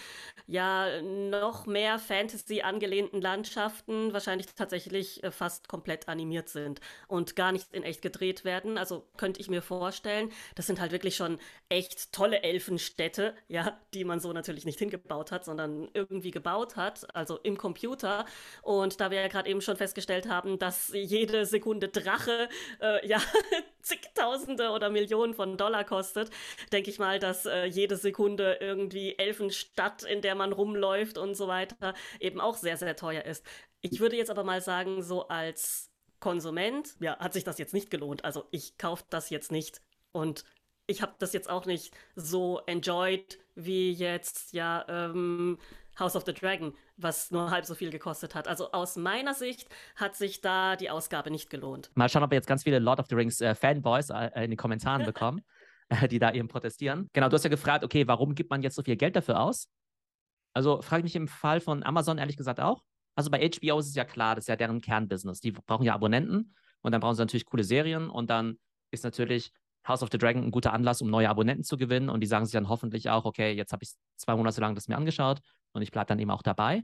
ja 0.46 1.02
noch 1.02 1.66
mehr 1.66 2.00
Fantasy 2.00 2.62
angelehnten 2.62 3.22
Landschaften 3.22 4.12
wahrscheinlich 4.12 4.48
tatsächlich 4.56 5.24
äh, 5.24 5.32
fast 5.32 5.70
komplett 5.70 6.10
animiert 6.10 6.50
sind 6.50 6.82
und 7.08 7.36
gar 7.36 7.52
nicht 7.52 7.74
in 7.74 7.84
echt 7.84 8.02
gedreht 8.02 8.44
werden. 8.44 8.78
Also 8.78 9.08
könnte 9.16 9.40
ich 9.40 9.50
mir 9.50 9.62
vorstellen, 9.62 10.30
das 10.56 10.68
sind 10.68 10.82
halt 10.82 10.92
wirklich 10.92 11.16
schon 11.16 11.40
echt 11.70 12.12
tolle 12.12 12.44
Elfenstädte, 12.44 13.36
ja, 13.48 13.80
die 13.94 14.04
man 14.04 14.20
so 14.20 14.34
natürlich 14.34 14.66
nicht 14.66 14.80
hingebaut 14.80 15.32
hat, 15.32 15.46
sondern 15.46 15.88
irgendwie 15.94 16.32
gebaut 16.32 16.76
hat 16.76 17.13
also 17.14 17.38
im 17.38 17.58
Computer. 17.58 18.26
Und 18.62 19.00
da 19.00 19.12
wir 19.12 19.22
ja 19.22 19.28
gerade 19.28 19.50
eben 19.50 19.62
schon 19.62 19.78
festgestellt 19.78 20.28
haben, 20.28 20.60
dass 20.60 20.92
jede 20.94 21.46
Sekunde 21.46 21.88
Drache 21.88 22.50
äh, 22.82 23.08
ja 23.08 23.22
zigtausende 23.82 24.70
oder 24.70 24.90
Millionen 24.90 25.34
von 25.34 25.58
Dollar 25.58 25.84
kostet, 25.84 26.30
denke 26.72 26.90
ich 26.90 27.00
mal, 27.00 27.20
dass 27.20 27.46
äh, 27.46 27.66
jede 27.66 27.96
Sekunde 27.96 28.58
irgendwie 28.60 29.18
Elfenstadt, 29.18 30.04
in 30.04 30.22
der 30.22 30.36
man 30.36 30.52
rumläuft 30.52 31.18
und 31.18 31.36
so 31.36 31.48
weiter, 31.48 31.94
eben 32.20 32.42
auch 32.42 32.58
sehr, 32.58 32.78
sehr 32.78 32.96
teuer 32.96 33.24
ist. 33.24 33.46
Ich 33.82 34.00
würde 34.00 34.16
jetzt 34.16 34.32
aber 34.32 34.44
mal 34.44 34.62
sagen, 34.62 35.02
so 35.02 35.28
als 35.28 35.92
Konsument, 36.20 36.96
ja, 37.02 37.18
hat 37.20 37.34
sich 37.34 37.44
das 37.44 37.58
jetzt 37.58 37.74
nicht 37.74 37.92
gelohnt. 37.92 38.24
Also 38.24 38.46
ich 38.52 38.78
kaufe 38.78 39.04
das 39.10 39.30
jetzt 39.30 39.52
nicht 39.52 39.82
und 40.14 40.46
ich 40.88 41.02
habe 41.02 41.14
das 41.20 41.34
jetzt 41.34 41.50
auch 41.50 41.66
nicht 41.66 41.94
so 42.16 42.62
enjoyed 42.66 43.40
wie 43.56 43.92
jetzt 43.92 44.54
ja 44.54 44.86
ähm, 44.88 45.58
House 46.00 46.16
of 46.16 46.24
the 46.26 46.34
Dragon, 46.34 46.74
was 46.98 47.32
nur 47.32 47.52
halb 47.52 47.66
so 47.66 47.76
viel 47.76 47.90
gekostet 47.90 48.36
hat. 48.36 48.48
Also 48.48 48.72
aus 48.72 48.96
meiner 48.96 49.34
Sicht 49.34 49.70
hat 49.96 50.16
sich 50.16 50.42
da 50.42 50.76
die 50.76 50.90
Ausgabe 50.90 51.32
nicht 51.32 51.50
gelohnt. 51.50 51.92
Mal 51.96 52.10
schauen, 52.10 52.24
ob 52.24 52.32
wir 52.32 52.36
jetzt 52.36 52.48
ganz 52.48 52.64
viele 52.64 52.80
Lord 52.80 53.00
of 53.00 53.08
the 53.10 53.16
Rings 53.16 53.42
äh, 53.42 53.56
Fanboys 53.56 54.10
äh, 54.10 54.44
in 54.44 54.52
den 54.52 54.58
Kommentaren 54.58 55.06
bekommen, 55.06 55.42
äh, 55.90 56.08
die 56.08 56.20
da 56.20 56.32
eben 56.32 56.48
protestieren. 56.48 57.10
Genau, 57.14 57.30
du 57.30 57.36
hast 57.36 57.44
ja 57.44 57.50
gefragt, 57.50 57.84
okay, 57.84 58.08
warum 58.08 58.36
gibt 58.36 58.50
man 58.50 58.62
jetzt 58.62 58.76
so 58.76 58.84
viel 58.84 58.96
Geld 58.96 59.16
dafür 59.16 59.40
aus? 59.40 59.68
Also 60.54 60.82
frage 60.82 61.02
ich 61.02 61.04
mich 61.04 61.16
im 61.16 61.28
Fall 61.28 61.60
von 61.60 61.84
Amazon 61.84 62.18
ehrlich 62.18 62.38
gesagt 62.38 62.60
auch. 62.60 62.84
Also 63.16 63.30
bei 63.30 63.48
HBO 63.48 63.80
ist 63.80 63.88
es 63.88 63.96
ja 63.96 64.06
klar, 64.06 64.36
das 64.36 64.44
ist 64.44 64.50
ja 64.50 64.56
deren 64.56 64.82
Kernbusiness. 64.82 65.40
Die 65.40 65.52
brauchen 65.52 65.84
ja 65.84 65.94
Abonnenten 65.94 66.56
Und 66.82 66.92
dann 66.92 67.02
brauchen 67.02 67.16
sie 67.16 67.22
natürlich 67.22 67.46
coole 67.46 67.64
Serien 67.64 68.10
und 68.10 68.30
dann 68.30 68.58
ist 68.92 69.04
natürlich 69.04 69.52
House 69.88 70.02
of 70.02 70.10
the 70.12 70.18
Dragon 70.18 70.44
ein 70.44 70.52
guter 70.52 70.74
Anlass, 70.74 71.02
um 71.02 71.10
neue 71.10 71.30
Abonnenten 71.30 71.64
zu 71.64 71.78
gewinnen. 71.78 72.10
Und 72.10 72.22
die 72.22 72.28
sagen 72.28 72.46
sich 72.46 72.54
dann 72.54 72.70
hoffentlich 72.70 73.10
auch, 73.10 73.26
okay, 73.26 73.52
jetzt 73.52 73.74
habe 73.74 73.84
ich 73.84 73.94
zwei 74.16 74.36
Monate 74.36 74.62
lang 74.62 74.76
das 74.76 74.88
mir 74.88 74.96
angeschaut 74.96 75.42
und 75.74 75.82
ich 75.82 75.92
bleibe 75.92 76.08
dann 76.08 76.20
eben 76.20 76.32
auch 76.32 76.42
dabei. 76.42 76.84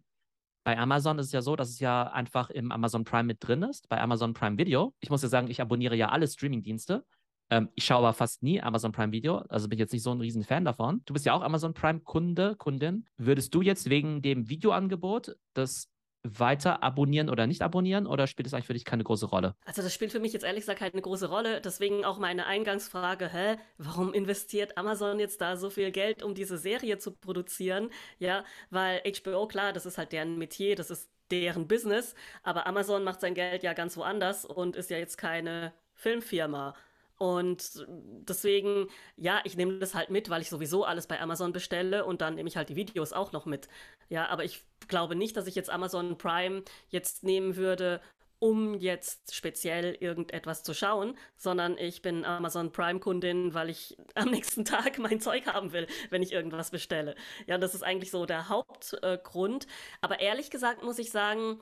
Bei 0.65 0.77
Amazon 0.77 1.17
ist 1.19 1.27
es 1.27 1.31
ja 1.31 1.41
so, 1.41 1.55
dass 1.55 1.69
es 1.69 1.79
ja 1.79 2.03
einfach 2.11 2.49
im 2.49 2.71
Amazon 2.71 3.03
Prime 3.03 3.23
mit 3.23 3.37
drin 3.39 3.63
ist, 3.63 3.87
bei 3.89 3.99
Amazon 3.99 4.33
Prime 4.33 4.57
Video. 4.57 4.93
Ich 4.99 5.09
muss 5.09 5.23
ja 5.23 5.29
sagen, 5.29 5.49
ich 5.49 5.61
abonniere 5.61 5.95
ja 5.95 6.09
alle 6.09 6.27
Streaming-Dienste. 6.27 7.05
Ähm, 7.49 7.69
ich 7.75 7.85
schaue 7.85 7.99
aber 7.99 8.13
fast 8.13 8.43
nie 8.43 8.61
Amazon 8.61 8.91
Prime 8.91 9.11
Video, 9.11 9.37
also 9.49 9.67
bin 9.67 9.77
ich 9.77 9.81
jetzt 9.81 9.93
nicht 9.93 10.03
so 10.03 10.11
ein 10.11 10.19
riesen 10.19 10.43
Fan 10.43 10.65
davon. 10.65 11.01
Du 11.05 11.13
bist 11.13 11.25
ja 11.25 11.33
auch 11.33 11.41
Amazon 11.41 11.73
Prime 11.73 12.01
Kunde, 12.01 12.55
Kundin. 12.55 13.07
Würdest 13.17 13.55
du 13.55 13.61
jetzt 13.61 13.89
wegen 13.89 14.21
dem 14.21 14.49
Videoangebot 14.49 15.35
das 15.53 15.89
weiter 16.23 16.83
abonnieren 16.83 17.29
oder 17.29 17.47
nicht 17.47 17.61
abonnieren 17.61 18.05
oder 18.05 18.27
spielt 18.27 18.47
es 18.47 18.53
eigentlich 18.53 18.67
für 18.67 18.73
dich 18.73 18.85
keine 18.85 19.03
große 19.03 19.25
Rolle? 19.27 19.55
Also 19.65 19.81
das 19.81 19.93
spielt 19.93 20.11
für 20.11 20.19
mich 20.19 20.33
jetzt 20.33 20.43
ehrlich 20.43 20.61
gesagt 20.61 20.79
keine 20.79 21.01
große 21.01 21.29
Rolle. 21.29 21.61
Deswegen 21.61 22.03
auch 22.05 22.19
meine 22.19 22.45
Eingangsfrage, 22.45 23.31
hä, 23.31 23.57
warum 23.77 24.13
investiert 24.13 24.77
Amazon 24.77 25.19
jetzt 25.19 25.41
da 25.41 25.55
so 25.57 25.69
viel 25.69 25.91
Geld, 25.91 26.23
um 26.23 26.35
diese 26.35 26.57
Serie 26.57 26.97
zu 26.97 27.11
produzieren? 27.11 27.89
Ja, 28.17 28.43
weil 28.69 29.01
HBO, 29.05 29.47
klar, 29.47 29.73
das 29.73 29.85
ist 29.85 29.97
halt 29.97 30.11
deren 30.11 30.37
Metier, 30.37 30.75
das 30.75 30.89
ist 30.91 31.09
deren 31.31 31.67
Business, 31.67 32.15
aber 32.43 32.65
Amazon 32.67 33.03
macht 33.03 33.21
sein 33.21 33.35
Geld 33.35 33.63
ja 33.63 33.73
ganz 33.73 33.95
woanders 33.97 34.45
und 34.45 34.75
ist 34.75 34.89
ja 34.89 34.97
jetzt 34.97 35.17
keine 35.17 35.73
Filmfirma. 35.93 36.75
Und 37.19 37.85
deswegen, 37.89 38.87
ja, 39.17 39.41
ich 39.43 39.57
nehme 39.57 39.77
das 39.79 39.93
halt 39.93 40.09
mit, 40.09 40.29
weil 40.29 40.41
ich 40.41 40.49
sowieso 40.49 40.85
alles 40.85 41.05
bei 41.07 41.19
Amazon 41.21 41.51
bestelle 41.53 42.05
und 42.05 42.21
dann 42.21 42.35
nehme 42.35 42.47
ich 42.49 42.57
halt 42.57 42.69
die 42.69 42.77
Videos 42.77 43.13
auch 43.13 43.33
noch 43.33 43.45
mit. 43.45 43.67
Ja, 44.09 44.27
aber 44.29 44.45
ich 44.45 44.63
glaube 44.87 45.15
nicht, 45.15 45.35
dass 45.37 45.47
ich 45.47 45.55
jetzt 45.55 45.69
Amazon 45.69 46.17
Prime 46.17 46.63
jetzt 46.89 47.23
nehmen 47.25 47.57
würde, 47.57 48.01
um 48.39 48.73
jetzt 48.75 49.35
speziell 49.35 49.95
irgendetwas 49.99 50.63
zu 50.63 50.73
schauen, 50.73 51.17
sondern 51.35 51.77
ich 51.77 52.01
bin 52.01 52.23
Amazon 52.23 52.71
Prime-Kundin, 52.71 53.53
weil 53.53 53.69
ich 53.69 53.97
am 54.15 54.29
nächsten 54.31 54.63
Tag 54.65 54.97
mein 54.97 55.19
Zeug 55.19 55.45
haben 55.47 55.73
will, 55.73 55.87
wenn 56.09 56.23
ich 56.23 56.31
irgendwas 56.31 56.71
bestelle. 56.71 57.15
Ja, 57.47 57.57
das 57.57 57.75
ist 57.75 57.83
eigentlich 57.83 58.11
so 58.11 58.25
der 58.25 58.47
Hauptgrund. 58.49 59.65
Äh, 59.65 59.69
Aber 60.01 60.19
ehrlich 60.21 60.49
gesagt 60.51 60.83
muss 60.83 60.99
ich 60.99 61.11
sagen, 61.11 61.59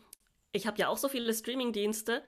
ich 0.52 0.68
habe 0.68 0.78
ja 0.78 0.88
auch 0.90 0.98
so 0.98 1.10
viele 1.10 1.34
Streaming-Dienste. 1.34 2.24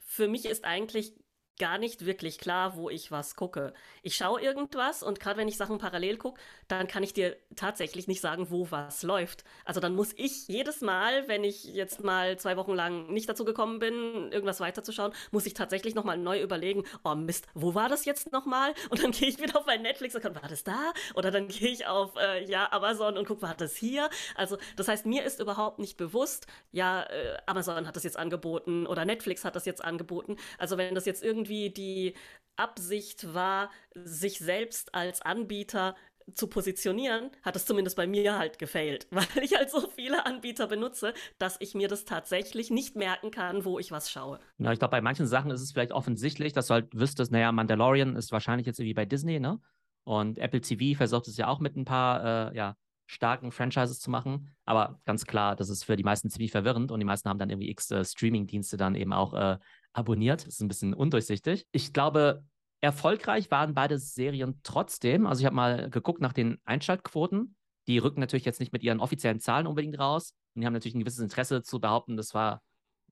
Für 0.00 0.28
mich 0.28 0.46
ist 0.46 0.64
eigentlich 0.64 1.14
gar 1.58 1.78
nicht 1.78 2.06
wirklich 2.06 2.38
klar, 2.38 2.76
wo 2.76 2.90
ich 2.90 3.10
was 3.10 3.36
gucke. 3.36 3.72
Ich 4.02 4.16
schaue 4.16 4.40
irgendwas 4.40 5.02
und 5.02 5.20
gerade 5.20 5.38
wenn 5.38 5.48
ich 5.48 5.56
Sachen 5.56 5.78
parallel 5.78 6.16
gucke, 6.16 6.40
dann 6.68 6.88
kann 6.88 7.02
ich 7.02 7.12
dir 7.12 7.36
tatsächlich 7.56 8.08
nicht 8.08 8.20
sagen, 8.20 8.50
wo 8.50 8.70
was 8.70 9.02
läuft. 9.02 9.44
Also 9.64 9.78
dann 9.78 9.94
muss 9.94 10.12
ich 10.16 10.48
jedes 10.48 10.80
Mal, 10.80 11.28
wenn 11.28 11.44
ich 11.44 11.64
jetzt 11.64 12.02
mal 12.02 12.38
zwei 12.38 12.56
Wochen 12.56 12.72
lang 12.72 13.12
nicht 13.12 13.28
dazu 13.28 13.44
gekommen 13.44 13.78
bin, 13.78 14.32
irgendwas 14.32 14.60
weiterzuschauen, 14.60 15.12
muss 15.30 15.46
ich 15.46 15.54
tatsächlich 15.54 15.94
nochmal 15.94 16.16
neu 16.16 16.40
überlegen, 16.40 16.84
oh 17.04 17.14
Mist, 17.14 17.46
wo 17.54 17.74
war 17.74 17.88
das 17.88 18.04
jetzt 18.06 18.32
nochmal? 18.32 18.72
Und 18.90 19.02
dann 19.02 19.10
gehe 19.12 19.28
ich 19.28 19.40
wieder 19.40 19.58
auf 19.58 19.66
mein 19.66 19.82
Netflix 19.82 20.14
und 20.14 20.22
gucke, 20.22 20.40
war 20.42 20.48
das 20.48 20.64
da? 20.64 20.92
Oder 21.14 21.30
dann 21.30 21.48
gehe 21.48 21.68
ich 21.68 21.86
auf 21.86 22.16
äh, 22.16 22.44
ja, 22.44 22.70
Amazon 22.72 23.18
und 23.18 23.26
gucke, 23.26 23.42
war 23.42 23.54
das 23.54 23.76
hier? 23.76 24.08
Also 24.34 24.56
das 24.76 24.88
heißt, 24.88 25.06
mir 25.06 25.24
ist 25.24 25.40
überhaupt 25.40 25.78
nicht 25.78 25.96
bewusst, 25.96 26.46
ja, 26.70 27.02
äh, 27.04 27.36
Amazon 27.46 27.86
hat 27.86 27.96
das 27.96 28.04
jetzt 28.04 28.16
angeboten 28.16 28.86
oder 28.86 29.04
Netflix 29.04 29.44
hat 29.44 29.54
das 29.54 29.66
jetzt 29.66 29.84
angeboten. 29.84 30.36
Also 30.58 30.78
wenn 30.78 30.94
das 30.94 31.04
jetzt 31.04 31.22
irgendwie 31.22 31.41
irgendwie 31.42 31.70
die 31.70 32.14
Absicht 32.56 33.34
war, 33.34 33.70
sich 33.94 34.38
selbst 34.38 34.94
als 34.94 35.22
Anbieter 35.22 35.96
zu 36.34 36.46
positionieren, 36.46 37.30
hat 37.42 37.56
es 37.56 37.66
zumindest 37.66 37.96
bei 37.96 38.06
mir 38.06 38.38
halt 38.38 38.60
gefailt, 38.60 39.08
weil 39.10 39.26
ich 39.42 39.56
halt 39.56 39.70
so 39.70 39.88
viele 39.88 40.24
Anbieter 40.24 40.68
benutze, 40.68 41.14
dass 41.38 41.56
ich 41.58 41.74
mir 41.74 41.88
das 41.88 42.04
tatsächlich 42.04 42.70
nicht 42.70 42.94
merken 42.94 43.32
kann, 43.32 43.64
wo 43.64 43.80
ich 43.80 43.90
was 43.90 44.10
schaue. 44.10 44.38
Ja, 44.58 44.72
ich 44.72 44.78
glaube, 44.78 44.92
bei 44.92 45.00
manchen 45.00 45.26
Sachen 45.26 45.50
ist 45.50 45.60
es 45.60 45.72
vielleicht 45.72 45.92
offensichtlich, 45.92 46.52
dass 46.52 46.68
du 46.68 46.74
halt 46.74 46.94
wüsstest, 46.94 47.32
naja, 47.32 47.50
Mandalorian 47.50 48.14
ist 48.14 48.30
wahrscheinlich 48.30 48.66
jetzt 48.66 48.78
irgendwie 48.78 48.94
bei 48.94 49.04
Disney, 49.06 49.40
ne? 49.40 49.60
Und 50.04 50.38
Apple 50.38 50.60
TV 50.60 50.96
versucht 50.96 51.28
es 51.28 51.36
ja 51.36 51.48
auch 51.48 51.60
mit 51.60 51.76
ein 51.76 51.84
paar, 51.84 52.52
äh, 52.52 52.56
ja, 52.56 52.76
starken 53.06 53.52
Franchises 53.52 54.00
zu 54.00 54.10
machen. 54.10 54.54
Aber 54.64 55.00
ganz 55.04 55.26
klar, 55.26 55.56
das 55.56 55.68
ist 55.68 55.84
für 55.84 55.96
die 55.96 56.04
meisten 56.04 56.30
ziemlich 56.30 56.50
verwirrend 56.50 56.90
und 56.90 57.00
die 57.00 57.06
meisten 57.06 57.28
haben 57.28 57.38
dann 57.38 57.50
irgendwie 57.50 57.70
x 57.70 57.90
äh, 57.90 58.04
Streaming-Dienste 58.04 58.76
dann 58.76 58.94
eben 58.94 59.12
auch 59.12 59.34
äh, 59.34 59.58
abonniert. 59.92 60.46
Das 60.46 60.54
ist 60.54 60.60
ein 60.60 60.68
bisschen 60.68 60.94
undurchsichtig. 60.94 61.66
Ich 61.72 61.92
glaube, 61.92 62.44
erfolgreich 62.80 63.50
waren 63.50 63.74
beide 63.74 63.98
Serien 63.98 64.60
trotzdem. 64.62 65.26
Also 65.26 65.40
ich 65.40 65.46
habe 65.46 65.56
mal 65.56 65.90
geguckt 65.90 66.20
nach 66.20 66.32
den 66.32 66.58
Einschaltquoten. 66.64 67.56
Die 67.86 67.98
rücken 67.98 68.20
natürlich 68.20 68.44
jetzt 68.44 68.60
nicht 68.60 68.72
mit 68.72 68.82
ihren 68.82 69.00
offiziellen 69.00 69.40
Zahlen 69.40 69.66
unbedingt 69.66 69.98
raus. 69.98 70.34
Und 70.54 70.60
die 70.60 70.66
haben 70.66 70.72
natürlich 70.72 70.94
ein 70.94 71.00
gewisses 71.00 71.20
Interesse 71.20 71.62
zu 71.62 71.80
behaupten, 71.80 72.16
das 72.16 72.34
war 72.34 72.62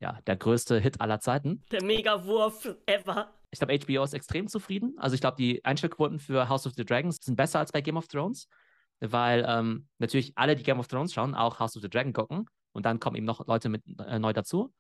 ja 0.00 0.18
der 0.26 0.37
größte 0.37 0.78
Hit 0.78 1.00
aller 1.00 1.20
Zeiten. 1.20 1.62
Der 1.70 1.82
Megawurf 1.85 2.75
ever. 2.87 3.32
Ich 3.50 3.59
glaube, 3.59 3.78
HBO 3.78 4.04
ist 4.04 4.14
extrem 4.14 4.49
zufrieden. 4.49 4.94
Also 4.99 5.14
ich 5.14 5.20
glaube, 5.20 5.37
die 5.37 5.64
Einschaltquoten 5.64 6.18
für 6.18 6.49
House 6.49 6.66
of 6.66 6.73
the 6.76 6.85
Dragons 6.85 7.18
sind 7.20 7.37
besser 7.37 7.59
als 7.59 7.73
bei 7.73 7.80
Game 7.80 7.97
of 7.97 8.09
Thrones, 8.09 8.49
weil 9.00 9.45
ähm, 9.49 9.88
natürlich 9.99 10.33
alle, 10.37 10.57
die 10.57 10.62
Game 10.62 10.78
of 10.78 10.88
Thrones 10.88 11.12
schauen, 11.12 11.35
auch 11.35 11.59
House 11.59 11.76
of 11.76 11.83
the 11.83 11.88
Dragon 11.88 12.12
gucken. 12.12 12.47
Und 12.73 12.87
dann 12.87 13.00
kommen 13.00 13.16
eben 13.16 13.26
noch 13.26 13.47
Leute 13.47 13.69
mit 13.69 13.83
äh, 13.99 14.19
neu 14.19 14.33
dazu. 14.33 14.73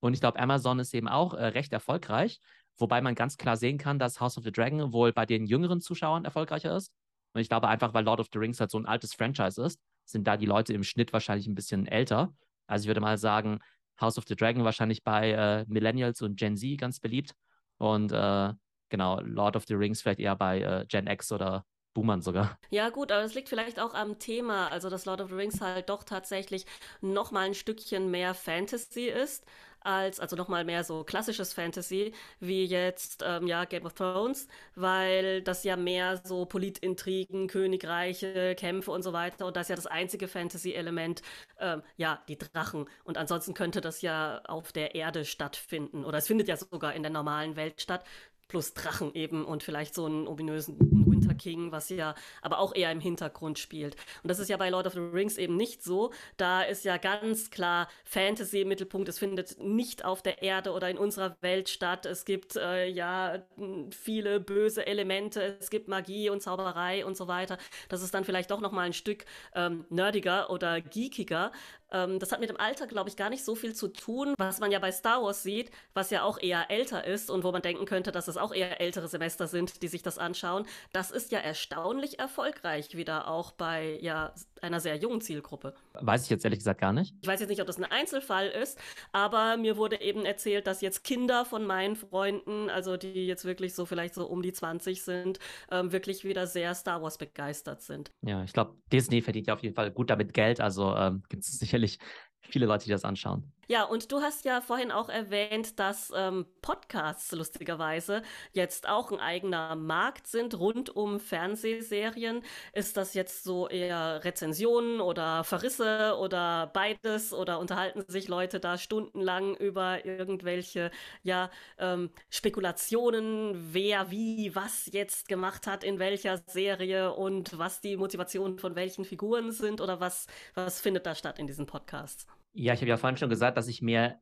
Und 0.00 0.14
ich 0.14 0.20
glaube, 0.20 0.38
Amazon 0.38 0.78
ist 0.78 0.94
eben 0.94 1.08
auch 1.08 1.34
äh, 1.34 1.46
recht 1.46 1.72
erfolgreich, 1.72 2.40
wobei 2.78 3.00
man 3.00 3.14
ganz 3.14 3.36
klar 3.36 3.56
sehen 3.56 3.78
kann, 3.78 3.98
dass 3.98 4.20
House 4.20 4.38
of 4.38 4.44
the 4.44 4.52
Dragon 4.52 4.92
wohl 4.92 5.12
bei 5.12 5.26
den 5.26 5.46
jüngeren 5.46 5.80
Zuschauern 5.80 6.24
erfolgreicher 6.24 6.76
ist. 6.76 6.92
Und 7.32 7.40
ich 7.40 7.48
glaube 7.48 7.68
einfach, 7.68 7.94
weil 7.94 8.04
Lord 8.04 8.20
of 8.20 8.28
the 8.32 8.38
Rings 8.38 8.60
halt 8.60 8.70
so 8.70 8.78
ein 8.78 8.86
altes 8.86 9.14
Franchise 9.14 9.62
ist, 9.62 9.80
sind 10.04 10.26
da 10.26 10.36
die 10.36 10.46
Leute 10.46 10.72
im 10.72 10.84
Schnitt 10.84 11.12
wahrscheinlich 11.12 11.46
ein 11.46 11.54
bisschen 11.54 11.86
älter. 11.86 12.32
Also 12.66 12.84
ich 12.84 12.86
würde 12.88 13.00
mal 13.00 13.18
sagen, 13.18 13.58
House 14.00 14.18
of 14.18 14.24
the 14.26 14.36
Dragon 14.36 14.64
wahrscheinlich 14.64 15.02
bei 15.02 15.32
äh, 15.32 15.64
Millennials 15.68 16.22
und 16.22 16.36
Gen 16.36 16.56
Z 16.56 16.78
ganz 16.78 17.00
beliebt. 17.00 17.34
Und 17.78 18.12
äh, 18.12 18.52
genau, 18.88 19.20
Lord 19.20 19.56
of 19.56 19.64
the 19.66 19.74
Rings 19.74 20.02
vielleicht 20.02 20.20
eher 20.20 20.36
bei 20.36 20.60
äh, 20.60 20.86
Gen 20.86 21.06
X 21.06 21.32
oder 21.32 21.64
Boomern 21.94 22.20
sogar. 22.20 22.58
Ja, 22.70 22.90
gut, 22.90 23.10
aber 23.12 23.22
es 23.22 23.34
liegt 23.34 23.48
vielleicht 23.48 23.80
auch 23.80 23.94
am 23.94 24.18
Thema, 24.18 24.68
also 24.68 24.90
dass 24.90 25.06
Lord 25.06 25.20
of 25.20 25.30
the 25.30 25.36
Rings 25.36 25.60
halt 25.60 25.88
doch 25.88 26.02
tatsächlich 26.02 26.66
noch 27.00 27.30
mal 27.30 27.46
ein 27.46 27.54
Stückchen 27.54 28.10
mehr 28.10 28.34
Fantasy 28.34 29.06
ist 29.06 29.46
als, 29.84 30.18
also 30.18 30.34
nochmal 30.34 30.64
mehr 30.64 30.82
so 30.82 31.04
klassisches 31.04 31.52
Fantasy, 31.52 32.12
wie 32.40 32.64
jetzt, 32.64 33.22
ähm, 33.24 33.46
ja, 33.46 33.64
Game 33.66 33.84
of 33.84 33.92
Thrones, 33.94 34.48
weil 34.74 35.42
das 35.42 35.62
ja 35.62 35.76
mehr 35.76 36.20
so 36.24 36.46
Politintrigen, 36.46 37.48
Königreiche, 37.48 38.54
Kämpfe 38.56 38.90
und 38.90 39.02
so 39.02 39.12
weiter 39.12 39.46
und 39.46 39.56
das 39.56 39.66
ist 39.66 39.68
ja 39.68 39.76
das 39.76 39.86
einzige 39.86 40.26
Fantasy-Element, 40.26 41.22
ähm, 41.60 41.82
ja, 41.96 42.22
die 42.28 42.38
Drachen. 42.38 42.86
Und 43.04 43.18
ansonsten 43.18 43.54
könnte 43.54 43.80
das 43.80 44.00
ja 44.02 44.40
auf 44.46 44.72
der 44.72 44.94
Erde 44.94 45.24
stattfinden 45.24 46.04
oder 46.04 46.18
es 46.18 46.26
findet 46.26 46.48
ja 46.48 46.56
sogar 46.56 46.94
in 46.94 47.02
der 47.02 47.12
normalen 47.12 47.54
Welt 47.56 47.80
statt 47.80 48.04
plus 48.48 48.74
Drachen 48.74 49.14
eben 49.14 49.44
und 49.44 49.62
vielleicht 49.62 49.94
so 49.94 50.06
einen 50.06 50.26
ominösen 50.26 50.78
Winter 51.24 51.34
King, 51.34 51.72
was 51.72 51.88
ja 51.88 52.14
aber 52.42 52.58
auch 52.58 52.74
eher 52.74 52.90
im 52.92 53.00
Hintergrund 53.00 53.58
spielt. 53.58 53.96
Und 54.22 54.30
das 54.30 54.38
ist 54.38 54.48
ja 54.48 54.56
bei 54.56 54.70
Lord 54.70 54.86
of 54.86 54.94
the 54.94 55.00
Rings 55.00 55.38
eben 55.38 55.56
nicht 55.56 55.82
so. 55.82 56.12
Da 56.36 56.62
ist 56.62 56.84
ja 56.84 56.96
ganz 56.96 57.50
klar 57.50 57.88
Fantasy 58.04 58.60
im 58.60 58.68
Mittelpunkt. 58.68 59.08
Es 59.08 59.18
findet 59.18 59.60
nicht 59.60 60.04
auf 60.04 60.22
der 60.22 60.42
Erde 60.42 60.72
oder 60.72 60.88
in 60.88 60.98
unserer 60.98 61.36
Welt 61.40 61.68
statt. 61.68 62.06
Es 62.06 62.24
gibt 62.24 62.56
äh, 62.56 62.86
ja 62.86 63.42
viele 63.90 64.40
böse 64.40 64.86
Elemente. 64.86 65.56
Es 65.60 65.70
gibt 65.70 65.88
Magie 65.88 66.30
und 66.30 66.42
Zauberei 66.42 67.04
und 67.04 67.16
so 67.16 67.28
weiter. 67.28 67.58
Das 67.88 68.02
ist 68.02 68.14
dann 68.14 68.24
vielleicht 68.24 68.50
doch 68.50 68.60
noch 68.60 68.72
mal 68.72 68.82
ein 68.82 68.92
Stück 68.92 69.24
ähm, 69.54 69.84
nerdiger 69.90 70.50
oder 70.50 70.80
geekiger. 70.80 71.52
Ähm, 71.94 72.18
das 72.18 72.32
hat 72.32 72.40
mit 72.40 72.50
dem 72.50 72.58
Alter, 72.58 72.86
glaube 72.86 73.08
ich, 73.08 73.16
gar 73.16 73.30
nicht 73.30 73.44
so 73.44 73.54
viel 73.54 73.74
zu 73.74 73.88
tun, 73.88 74.34
was 74.36 74.58
man 74.58 74.72
ja 74.72 74.80
bei 74.80 74.90
Star 74.90 75.22
Wars 75.22 75.42
sieht, 75.44 75.70
was 75.94 76.10
ja 76.10 76.24
auch 76.24 76.38
eher 76.38 76.70
älter 76.70 77.04
ist 77.04 77.30
und 77.30 77.44
wo 77.44 77.52
man 77.52 77.62
denken 77.62 77.86
könnte, 77.86 78.10
dass 78.10 78.26
es 78.26 78.36
auch 78.36 78.52
eher 78.52 78.80
ältere 78.80 79.06
Semester 79.06 79.46
sind, 79.46 79.80
die 79.82 79.88
sich 79.88 80.02
das 80.02 80.18
anschauen. 80.18 80.66
Das 80.92 81.12
ist 81.12 81.30
ja 81.30 81.38
erstaunlich 81.38 82.18
erfolgreich 82.18 82.96
wieder 82.96 83.28
auch 83.28 83.52
bei 83.52 83.98
ja 84.02 84.34
einer 84.64 84.80
sehr 84.80 84.96
jungen 84.96 85.20
Zielgruppe. 85.20 85.74
Weiß 85.94 86.24
ich 86.24 86.30
jetzt 86.30 86.44
ehrlich 86.44 86.60
gesagt 86.60 86.80
gar 86.80 86.92
nicht. 86.92 87.14
Ich 87.22 87.28
weiß 87.28 87.40
jetzt 87.40 87.48
nicht, 87.48 87.60
ob 87.60 87.66
das 87.66 87.78
ein 87.78 87.84
Einzelfall 87.84 88.48
ist, 88.48 88.78
aber 89.12 89.56
mir 89.56 89.76
wurde 89.76 90.00
eben 90.00 90.24
erzählt, 90.24 90.66
dass 90.66 90.80
jetzt 90.80 91.04
Kinder 91.04 91.44
von 91.44 91.66
meinen 91.66 91.96
Freunden, 91.96 92.70
also 92.70 92.96
die 92.96 93.26
jetzt 93.26 93.44
wirklich 93.44 93.74
so 93.74 93.86
vielleicht 93.86 94.14
so 94.14 94.26
um 94.26 94.42
die 94.42 94.52
20 94.52 95.02
sind, 95.02 95.38
ähm, 95.70 95.92
wirklich 95.92 96.24
wieder 96.24 96.46
sehr 96.46 96.74
Star 96.74 97.02
Wars 97.02 97.18
begeistert 97.18 97.82
sind. 97.82 98.10
Ja, 98.22 98.42
ich 98.42 98.52
glaube, 98.52 98.76
Disney 98.92 99.22
verdient 99.22 99.46
ja 99.46 99.54
auf 99.54 99.62
jeden 99.62 99.74
Fall 99.74 99.90
gut 99.90 100.10
damit 100.10 100.32
Geld, 100.34 100.60
also 100.60 100.94
ähm, 100.96 101.22
gibt 101.28 101.44
es 101.44 101.58
sicherlich 101.58 101.98
viele 102.40 102.66
Leute, 102.66 102.84
die 102.84 102.90
das 102.90 103.04
anschauen. 103.04 103.52
Ja, 103.68 103.84
und 103.84 104.12
du 104.12 104.20
hast 104.20 104.44
ja 104.44 104.60
vorhin 104.60 104.90
auch 104.92 105.08
erwähnt, 105.08 105.78
dass 105.78 106.12
ähm, 106.14 106.46
Podcasts 106.62 107.32
lustigerweise 107.32 108.22
jetzt 108.52 108.88
auch 108.88 109.10
ein 109.12 109.20
eigener 109.20 109.74
Markt 109.76 110.26
sind 110.26 110.58
rund 110.58 110.94
um 110.94 111.20
Fernsehserien. 111.20 112.42
Ist 112.72 112.96
das 112.96 113.14
jetzt 113.14 113.44
so 113.44 113.68
eher 113.68 114.22
Rezensionen 114.24 115.00
oder 115.00 115.44
Verrisse 115.44 116.16
oder 116.18 116.68
beides 116.72 117.32
oder 117.32 117.58
unterhalten 117.58 118.04
sich 118.08 118.28
Leute 118.28 118.60
da 118.60 118.78
stundenlang 118.78 119.56
über 119.56 120.04
irgendwelche 120.04 120.90
ja, 121.22 121.50
ähm, 121.78 122.10
Spekulationen, 122.30 123.72
wer 123.74 124.10
wie 124.10 124.54
was 124.54 124.86
jetzt 124.92 125.28
gemacht 125.28 125.66
hat 125.66 125.84
in 125.84 125.98
welcher 125.98 126.38
Serie 126.46 127.12
und 127.14 127.58
was 127.58 127.80
die 127.80 127.96
Motivationen 127.96 128.58
von 128.58 128.74
welchen 128.76 129.04
Figuren 129.04 129.52
sind 129.52 129.80
oder 129.80 130.00
was, 130.00 130.26
was 130.54 130.80
findet 130.80 131.06
da 131.06 131.14
statt 131.14 131.38
in 131.38 131.46
diesen 131.46 131.66
Podcasts? 131.66 132.26
Ja, 132.54 132.72
ich 132.72 132.80
habe 132.80 132.88
ja 132.88 132.96
vorhin 132.96 133.16
schon 133.16 133.28
gesagt, 133.28 133.56
dass 133.56 133.68
ich 133.68 133.82
mir 133.82 134.20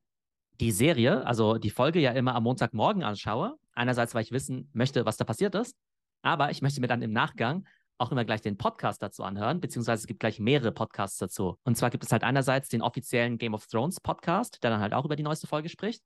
die 0.61 0.73
Serie, 0.73 1.27
also 1.27 1.59
die 1.59 1.71
Folge 1.71 2.01
ja 2.01 2.13
immer 2.13 2.35
am 2.35 2.45
Montagmorgen 2.45 3.03
anschaue. 3.03 3.59
Einerseits, 3.75 4.15
weil 4.15 4.23
ich 4.23 4.33
wissen 4.33 4.71
möchte, 4.73 5.05
was 5.07 5.17
da 5.17 5.25
passiert 5.25 5.55
ist, 5.55 5.77
aber 6.23 6.51
ich 6.51 6.63
möchte 6.63 6.81
mir 6.81 6.87
dann 6.87 7.03
im 7.03 7.13
Nachgang 7.13 7.67
auch 7.99 8.11
immer 8.11 8.25
gleich 8.25 8.41
den 8.41 8.57
Podcast 8.57 9.03
dazu 9.03 9.23
anhören, 9.23 9.61
beziehungsweise 9.61 10.01
es 10.01 10.07
gibt 10.07 10.21
gleich 10.21 10.41
mehrere 10.41 10.73
Podcasts 10.73 11.19
dazu. 11.19 11.59
Und 11.65 11.77
zwar 11.77 11.91
gibt 11.91 12.05
es 12.05 12.13
halt 12.13 12.25
einerseits 12.25 12.69
den 12.69 12.83
offiziellen 12.83 13.39
Game 13.39 13.55
of 13.55 13.67
Thrones 13.67 14.01
Podcast, 14.01 14.63
der 14.63 14.71
dann 14.71 14.81
halt 14.81 14.93
auch 14.93 15.05
über 15.05 15.17
die 15.17 15.23
neueste 15.23 15.47
Folge 15.47 15.69
spricht, 15.69 16.03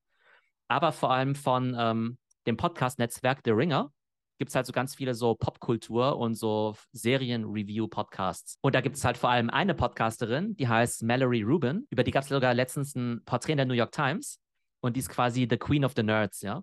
aber 0.69 0.93
vor 0.93 1.11
allem 1.11 1.35
von 1.35 1.75
ähm, 1.79 2.19
dem 2.47 2.57
Podcast-Netzwerk 2.57 3.41
The 3.45 3.53
Ringer 3.53 3.93
gibt 4.39 4.51
es 4.51 4.55
halt 4.55 4.67
so 4.67 4.73
ganz 4.73 4.95
viele 4.95 5.15
so 5.15 5.35
Popkultur 5.35 6.19
und 6.19 6.35
so 6.35 6.75
Serien-Review-Podcasts. 6.93 8.59
Und 8.61 8.75
da 8.75 8.81
gibt 8.81 8.97
es 8.97 9.05
halt 9.05 9.17
vor 9.17 9.31
allem 9.31 9.51
eine 9.51 9.75
Podcasterin, 9.75 10.57
die 10.57 10.69
heißt 10.69 11.03
Mallory 11.03 11.43
Rubin. 11.43 11.87
Über 11.91 12.05
die 12.05 12.11
gab 12.11 12.23
es 12.23 12.29
sogar 12.29 12.55
letztens 12.55 12.95
ein 12.95 13.23
Porträt 13.25 13.53
in 13.53 13.59
der 13.59 13.67
New 13.67 13.75
York 13.75 13.93
Times. 13.93 14.39
Und 14.81 14.97
die 14.97 15.01
ist 15.01 15.09
quasi 15.09 15.47
the 15.49 15.57
Queen 15.57 15.85
of 15.85 15.95
the 15.97 16.03
Nerds, 16.03 16.43
ja. 16.43 16.63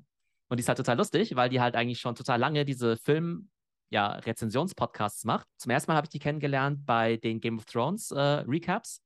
Und 0.49 0.57
die 0.57 0.61
ist 0.61 0.67
halt 0.67 0.77
total 0.77 0.97
lustig, 0.97 1.35
weil 1.35 1.49
die 1.49 1.59
halt 1.59 1.75
eigentlich 1.75 1.99
schon 1.99 2.15
total 2.15 2.39
lange 2.39 2.65
diese 2.65 2.97
Film- 2.97 3.49
ja, 3.93 4.07
Rezensionspodcasts 4.07 5.23
macht. 5.23 5.47
Zum 5.57 5.69
ersten 5.69 5.91
Mal 5.91 5.95
habe 5.95 6.05
ich 6.05 6.09
die 6.09 6.19
kennengelernt 6.19 6.83
bei 6.83 7.17
den 7.17 7.39
Game 7.39 7.59
of 7.59 7.65
Thrones 7.65 8.09
äh, 8.09 8.19
Recaps. 8.19 9.03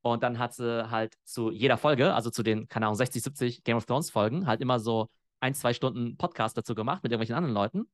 Und 0.00 0.22
dann 0.22 0.38
hat 0.38 0.54
sie 0.54 0.90
halt 0.90 1.14
zu 1.24 1.50
jeder 1.50 1.76
Folge, 1.76 2.12
also 2.14 2.30
zu 2.30 2.42
den, 2.42 2.66
keine 2.66 2.86
Ahnung, 2.86 2.96
60, 2.96 3.22
70 3.22 3.62
Game 3.62 3.76
of 3.76 3.84
Thrones 3.84 4.10
Folgen, 4.10 4.46
halt 4.46 4.60
immer 4.60 4.80
so 4.80 5.08
ein, 5.40 5.54
zwei 5.54 5.74
Stunden 5.74 6.16
Podcast 6.16 6.56
dazu 6.56 6.74
gemacht 6.74 7.02
mit 7.02 7.12
irgendwelchen 7.12 7.36
anderen 7.36 7.54
Leuten. 7.54 7.84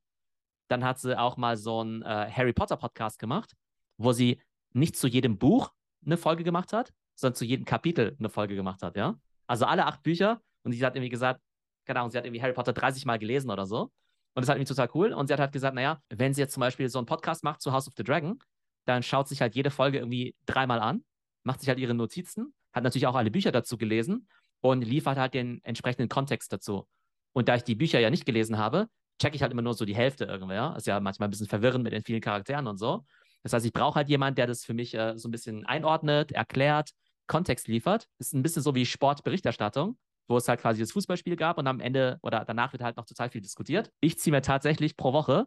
Dann 0.69 0.85
hat 0.85 0.99
sie 0.99 1.19
auch 1.19 1.37
mal 1.37 1.57
so 1.57 1.81
einen 1.81 2.03
äh, 2.03 2.31
Harry 2.31 2.53
Potter 2.53 2.77
Podcast 2.77 3.19
gemacht, 3.19 3.55
wo 3.97 4.13
sie 4.13 4.41
nicht 4.73 4.97
zu 4.97 5.09
jedem 5.09 5.39
Buch 5.39 5.73
eine 6.05 6.17
Folge 6.17 6.45
gemacht 6.45 6.73
hat, 6.73 6.93
sondern 7.15 7.35
zu 7.35 7.45
jedem 7.45 7.65
Kapitel 7.65 8.17
eine 8.19 8.29
Folge 8.29 8.55
gemacht 8.55 8.83
hat, 8.83 8.97
ja. 8.97 9.19
Also 9.47 9.65
alle 9.65 9.87
acht 9.87 10.03
Bücher. 10.03 10.41
Und 10.63 10.73
sie 10.73 10.85
hat 10.85 10.95
irgendwie 10.95 11.09
gesagt, 11.09 11.41
keine 11.87 12.01
Ahnung, 12.01 12.11
sie 12.11 12.19
hat 12.19 12.25
irgendwie 12.27 12.43
Harry 12.43 12.53
Potter 12.53 12.73
30 12.73 13.07
Mal 13.07 13.19
gelesen 13.19 13.51
oder 13.51 13.67
so. 13.67 13.91
Und 14.35 14.43
das 14.43 14.49
hat 14.49 14.57
irgendwie 14.57 14.69
total 14.69 14.91
cool. 14.95 15.13
Und 15.13 15.27
sie 15.27 15.33
hat 15.33 15.41
halt 15.41 15.53
gesagt, 15.53 15.75
naja, 15.75 16.01
wenn 16.11 16.35
sie 16.35 16.43
jetzt 16.43 16.53
zum 16.53 16.61
Beispiel 16.61 16.89
so 16.89 16.99
einen 16.99 17.07
Podcast 17.07 17.43
macht 17.43 17.61
zu 17.61 17.73
House 17.73 17.89
of 17.89 17.95
the 17.97 18.05
Dragon, 18.05 18.39
dann 18.85 19.03
schaut 19.03 19.27
sich 19.27 19.41
halt 19.41 19.55
jede 19.55 19.71
Folge 19.71 19.99
irgendwie 19.99 20.37
dreimal 20.47 20.81
an, 20.81 21.05
macht 21.45 21.61
sich 21.61 21.69
halt 21.69 21.79
ihre 21.79 21.95
Notizen, 21.95 22.55
hat 22.73 22.85
natürlich 22.85 23.07
auch 23.07 23.15
alle 23.15 23.31
Bücher 23.31 23.53
dazu 23.53 23.79
gelesen 23.79 24.29
und 24.61 24.83
liefert 24.83 25.19
halt 25.19 25.35
den 25.35 25.63
entsprechenden 25.65 26.09
Kontext 26.09 26.53
dazu. 26.53 26.87
Und 27.33 27.49
da 27.49 27.57
ich 27.57 27.65
die 27.65 27.75
Bücher 27.75 28.01
ja 28.01 28.11
nicht 28.11 28.27
gelesen 28.27 28.59
habe, 28.59 28.89
checke 29.19 29.37
ich 29.37 29.43
halt 29.43 29.53
immer 29.53 29.63
nur 29.63 29.75
so 29.75 29.85
die 29.85 29.97
Hälfte 29.97 30.25
irgendwer. 30.25 30.75
Ist 30.77 30.87
ja 30.87 31.01
manchmal 31.01 31.29
ein 31.29 31.31
bisschen 31.31 31.49
verwirrend 31.49 31.85
mit 31.85 31.93
den 31.93 32.03
vielen 32.03 32.21
Charakteren 32.21 32.67
und 32.67 32.79
so. 32.79 33.05
Das 33.43 33.53
heißt, 33.53 33.67
ich 33.67 33.73
brauche 33.73 33.97
halt 33.97 34.09
jemanden, 34.09 34.37
der 34.37 34.47
das 34.47 34.65
für 34.65 34.75
mich 34.75 34.95
äh, 34.95 35.17
so 35.17 35.29
ein 35.29 35.33
bisschen 35.33 35.65
einordnet, 35.67 36.33
erklärt, 36.33 36.91
Kontext 37.27 37.69
liefert. 37.69 38.09
Ist 38.19 38.35
ein 38.35 38.43
bisschen 38.43 38.63
so 38.63 38.75
wie 38.75 38.87
Sportberichterstattung 38.87 39.99
wo 40.29 40.37
es 40.37 40.47
halt 40.47 40.61
quasi 40.61 40.81
das 40.81 40.93
Fußballspiel 40.93 41.37
gab 41.37 41.59
und 41.59 41.67
am 41.67 41.81
Ende 41.81 42.19
oder 42.23 42.45
danach 42.45 42.73
wird 42.73 42.83
halt 42.83 42.97
noch 42.97 43.07
total 43.07 43.31
viel 43.31 43.41
diskutiert. 43.41 43.91
Ich 44.01 44.19
ziehe 44.19 44.31
mir 44.31 44.43
tatsächlich 44.43 44.97
pro 44.97 45.13
Woche 45.13 45.47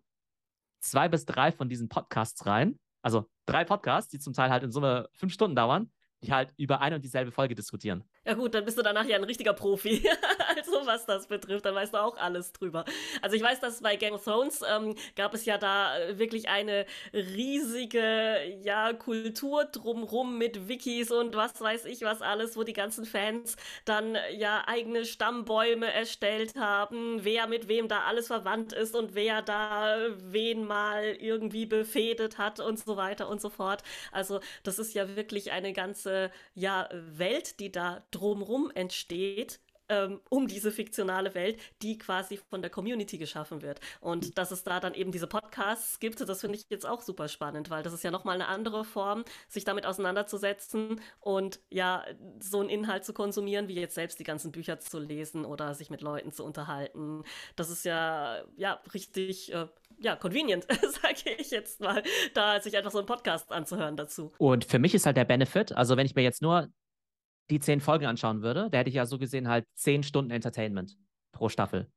zwei 0.81 1.07
bis 1.07 1.25
drei 1.25 1.51
von 1.51 1.69
diesen 1.69 1.87
Podcasts 1.87 2.45
rein. 2.45 2.79
Also 3.03 3.29
drei 3.45 3.63
Podcasts, 3.63 4.09
die 4.09 4.19
zum 4.19 4.33
Teil 4.33 4.49
halt 4.49 4.63
in 4.63 4.71
Summe 4.71 5.07
fünf 5.13 5.33
Stunden 5.33 5.55
dauern, 5.55 5.91
die 6.23 6.33
halt 6.33 6.53
über 6.57 6.81
eine 6.81 6.95
und 6.95 7.05
dieselbe 7.05 7.31
Folge 7.31 7.55
diskutieren. 7.55 8.03
Ja 8.23 8.35
gut, 8.35 8.53
dann 8.53 8.65
bist 8.65 8.77
du 8.77 8.83
danach 8.83 9.05
ja 9.05 9.15
ein 9.15 9.23
richtiger 9.23 9.53
Profi. 9.53 10.07
also 10.55 10.85
was 10.85 11.07
das 11.07 11.25
betrifft, 11.25 11.65
dann 11.65 11.73
weißt 11.73 11.95
du 11.95 11.97
auch 11.97 12.17
alles 12.17 12.53
drüber. 12.53 12.85
Also 13.19 13.35
ich 13.35 13.41
weiß, 13.41 13.59
dass 13.61 13.81
bei 13.81 13.95
Game 13.95 14.13
of 14.13 14.23
Thrones 14.23 14.61
ähm, 14.69 14.93
gab 15.15 15.33
es 15.33 15.45
ja 15.45 15.57
da 15.57 15.97
äh, 15.97 16.19
wirklich 16.19 16.47
eine 16.47 16.85
riesige 17.13 18.59
ja, 18.61 18.93
Kultur 18.93 19.65
drumrum 19.65 20.37
mit 20.37 20.67
Wikis 20.67 21.09
und 21.09 21.35
was 21.35 21.59
weiß 21.59 21.85
ich 21.85 22.01
was 22.03 22.21
alles, 22.21 22.55
wo 22.55 22.63
die 22.63 22.73
ganzen 22.73 23.05
Fans 23.05 23.55
dann 23.85 24.15
ja 24.37 24.65
eigene 24.67 25.05
Stammbäume 25.05 25.91
erstellt 25.91 26.53
haben, 26.55 27.23
wer 27.23 27.47
mit 27.47 27.67
wem 27.69 27.87
da 27.87 28.01
alles 28.01 28.27
verwandt 28.27 28.71
ist 28.71 28.95
und 28.95 29.15
wer 29.15 29.41
da 29.41 29.97
wen 30.17 30.65
mal 30.65 31.05
irgendwie 31.19 31.65
befehdet 31.65 32.37
hat 32.37 32.59
und 32.59 32.77
so 32.77 32.97
weiter 32.97 33.27
und 33.29 33.41
so 33.41 33.49
fort. 33.49 33.81
Also 34.11 34.41
das 34.61 34.77
ist 34.77 34.93
ja 34.93 35.15
wirklich 35.15 35.51
eine 35.51 35.73
ganze 35.73 36.29
ja, 36.53 36.87
Welt, 36.93 37.59
die 37.59 37.71
da 37.71 38.03
drumrum 38.11 38.71
entsteht, 38.73 39.59
ähm, 39.91 40.21
um 40.29 40.47
diese 40.47 40.71
fiktionale 40.71 41.35
Welt, 41.35 41.59
die 41.81 41.97
quasi 41.97 42.37
von 42.37 42.61
der 42.61 42.71
Community 42.71 43.17
geschaffen 43.17 43.61
wird. 43.61 43.81
Und 43.99 44.37
dass 44.37 44.51
es 44.51 44.63
da 44.63 44.79
dann 44.79 44.93
eben 44.93 45.11
diese 45.11 45.27
Podcasts 45.27 45.99
gibt, 45.99 46.21
das 46.21 46.39
finde 46.39 46.57
ich 46.57 46.65
jetzt 46.69 46.85
auch 46.85 47.01
super 47.01 47.27
spannend, 47.27 47.69
weil 47.69 47.83
das 47.83 47.91
ist 47.91 48.03
ja 48.03 48.09
nochmal 48.09 48.35
eine 48.35 48.47
andere 48.47 48.85
Form, 48.85 49.25
sich 49.49 49.65
damit 49.65 49.85
auseinanderzusetzen 49.85 51.01
und 51.19 51.59
ja, 51.69 52.05
so 52.39 52.61
einen 52.61 52.69
Inhalt 52.69 53.03
zu 53.03 53.13
konsumieren, 53.13 53.67
wie 53.67 53.75
jetzt 53.75 53.95
selbst 53.95 54.17
die 54.19 54.23
ganzen 54.23 54.53
Bücher 54.53 54.79
zu 54.79 54.97
lesen 54.97 55.43
oder 55.43 55.73
sich 55.73 55.89
mit 55.89 56.01
Leuten 56.01 56.31
zu 56.31 56.45
unterhalten. 56.45 57.23
Das 57.57 57.69
ist 57.69 57.83
ja, 57.83 58.43
ja, 58.55 58.81
richtig, 58.93 59.53
äh, 59.53 59.67
ja, 59.99 60.15
convenient, 60.15 60.67
sage 60.69 61.35
ich 61.37 61.51
jetzt 61.51 61.81
mal, 61.81 62.01
da 62.33 62.61
sich 62.61 62.77
einfach 62.77 62.91
so 62.91 62.99
einen 62.99 63.07
Podcast 63.07 63.51
anzuhören 63.51 63.97
dazu. 63.97 64.31
Und 64.37 64.63
für 64.63 64.79
mich 64.79 64.95
ist 64.95 65.05
halt 65.05 65.17
der 65.17 65.25
Benefit, 65.25 65.73
also 65.73 65.97
wenn 65.97 66.05
ich 66.05 66.15
mir 66.15 66.23
jetzt 66.23 66.41
nur 66.41 66.69
die 67.51 67.59
zehn 67.59 67.81
Folgen 67.81 68.05
anschauen 68.05 68.41
würde, 68.41 68.69
da 68.71 68.79
hätte 68.79 68.89
ich 68.89 68.95
ja 68.95 69.05
so 69.05 69.17
gesehen 69.17 69.47
halt 69.47 69.67
zehn 69.75 70.03
Stunden 70.03 70.31
Entertainment 70.31 70.97
pro 71.31 71.49
Staffel. 71.49 71.91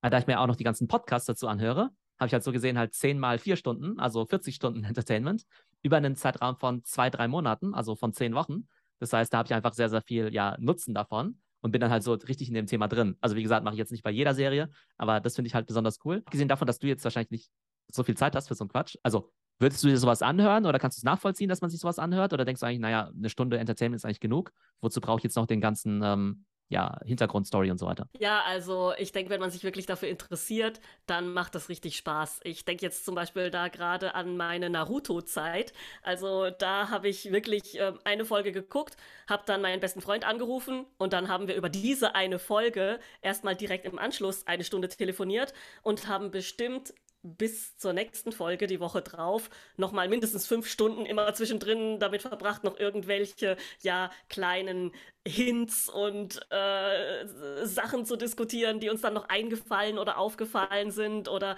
Aber 0.00 0.10
da 0.10 0.18
ich 0.18 0.26
mir 0.26 0.40
auch 0.40 0.46
noch 0.46 0.56
die 0.56 0.64
ganzen 0.64 0.88
Podcasts 0.88 1.26
dazu 1.26 1.46
anhöre, 1.46 1.90
habe 2.18 2.26
ich 2.26 2.32
halt 2.32 2.42
so 2.42 2.52
gesehen 2.52 2.78
halt 2.78 2.94
zehn 2.94 3.18
mal 3.18 3.38
vier 3.38 3.56
Stunden, 3.56 3.98
also 3.98 4.24
40 4.26 4.54
Stunden 4.54 4.84
Entertainment 4.84 5.44
über 5.82 5.98
einen 5.98 6.16
Zeitraum 6.16 6.56
von 6.56 6.82
zwei, 6.84 7.10
drei 7.10 7.28
Monaten, 7.28 7.74
also 7.74 7.94
von 7.94 8.12
zehn 8.12 8.34
Wochen. 8.34 8.68
Das 8.98 9.12
heißt, 9.12 9.32
da 9.32 9.38
habe 9.38 9.46
ich 9.46 9.54
einfach 9.54 9.74
sehr, 9.74 9.90
sehr 9.90 10.02
viel 10.02 10.32
ja, 10.32 10.56
Nutzen 10.58 10.94
davon 10.94 11.38
und 11.60 11.72
bin 11.72 11.80
dann 11.80 11.90
halt 11.90 12.02
so 12.02 12.14
richtig 12.14 12.48
in 12.48 12.54
dem 12.54 12.66
Thema 12.66 12.88
drin. 12.88 13.16
Also 13.20 13.36
wie 13.36 13.42
gesagt, 13.42 13.64
mache 13.64 13.74
ich 13.74 13.78
jetzt 13.78 13.92
nicht 13.92 14.04
bei 14.04 14.10
jeder 14.10 14.34
Serie, 14.34 14.70
aber 14.96 15.20
das 15.20 15.34
finde 15.34 15.48
ich 15.48 15.54
halt 15.54 15.66
besonders 15.66 15.98
cool. 16.04 16.22
Gesehen 16.30 16.48
davon, 16.48 16.66
dass 16.66 16.78
du 16.78 16.86
jetzt 16.86 17.04
wahrscheinlich 17.04 17.30
nicht 17.30 17.50
so 17.92 18.02
viel 18.02 18.16
Zeit 18.16 18.34
hast 18.36 18.48
für 18.48 18.54
so 18.54 18.64
einen 18.64 18.70
Quatsch. 18.70 18.96
Also 19.02 19.32
Würdest 19.58 19.82
du 19.84 19.88
dir 19.88 19.98
sowas 19.98 20.22
anhören 20.22 20.66
oder 20.66 20.78
kannst 20.78 20.98
du 20.98 21.00
es 21.00 21.04
nachvollziehen, 21.04 21.48
dass 21.48 21.60
man 21.60 21.70
sich 21.70 21.80
sowas 21.80 21.98
anhört? 21.98 22.32
Oder 22.32 22.44
denkst 22.44 22.60
du 22.60 22.66
eigentlich, 22.66 22.80
naja, 22.80 23.10
eine 23.16 23.30
Stunde 23.30 23.58
Entertainment 23.58 24.00
ist 24.00 24.04
eigentlich 24.04 24.20
genug? 24.20 24.52
Wozu 24.80 25.00
brauche 25.00 25.18
ich 25.18 25.24
jetzt 25.24 25.36
noch 25.36 25.46
den 25.46 25.60
ganzen 25.60 26.02
ähm, 26.02 26.44
ja, 26.68 26.98
Hintergrundstory 27.04 27.70
und 27.70 27.78
so 27.78 27.86
weiter. 27.86 28.08
Ja, 28.18 28.42
also 28.46 28.92
ich 28.98 29.12
denke, 29.12 29.30
wenn 29.30 29.40
man 29.40 29.50
sich 29.50 29.64
wirklich 29.64 29.86
dafür 29.86 30.08
interessiert, 30.08 30.80
dann 31.06 31.32
macht 31.32 31.54
das 31.54 31.68
richtig 31.68 31.96
Spaß. 31.96 32.40
Ich 32.44 32.64
denke 32.64 32.84
jetzt 32.84 33.04
zum 33.04 33.14
Beispiel 33.14 33.50
da 33.50 33.68
gerade 33.68 34.14
an 34.14 34.36
meine 34.36 34.70
Naruto-Zeit. 34.70 35.72
Also 36.02 36.50
da 36.50 36.90
habe 36.90 37.08
ich 37.08 37.30
wirklich 37.30 37.78
äh, 37.78 37.92
eine 38.04 38.24
Folge 38.24 38.50
geguckt, 38.50 38.96
habe 39.28 39.42
dann 39.46 39.62
meinen 39.62 39.80
besten 39.80 40.00
Freund 40.00 40.26
angerufen 40.26 40.86
und 40.98 41.12
dann 41.12 41.28
haben 41.28 41.48
wir 41.48 41.54
über 41.54 41.68
diese 41.68 42.14
eine 42.14 42.38
Folge 42.38 42.98
erstmal 43.20 43.54
direkt 43.54 43.84
im 43.84 43.98
Anschluss 43.98 44.46
eine 44.46 44.64
Stunde 44.64 44.88
telefoniert 44.88 45.52
und 45.82 46.08
haben 46.08 46.30
bestimmt 46.30 46.94
bis 47.24 47.76
zur 47.78 47.92
nächsten 47.94 48.32
Folge, 48.32 48.66
die 48.66 48.80
Woche 48.80 49.02
drauf, 49.02 49.50
nochmal 49.76 50.08
mindestens 50.08 50.46
fünf 50.46 50.68
Stunden 50.68 51.06
immer 51.06 51.32
zwischendrin 51.34 51.98
damit 51.98 52.22
verbracht, 52.22 52.64
noch 52.64 52.78
irgendwelche, 52.78 53.56
ja, 53.80 54.10
kleinen 54.28 54.92
Hints 55.26 55.88
und 55.88 56.38
äh, 56.52 57.26
Sachen 57.64 58.04
zu 58.04 58.16
diskutieren, 58.16 58.78
die 58.78 58.90
uns 58.90 59.00
dann 59.00 59.14
noch 59.14 59.30
eingefallen 59.30 59.98
oder 59.98 60.18
aufgefallen 60.18 60.90
sind 60.90 61.28
oder 61.30 61.56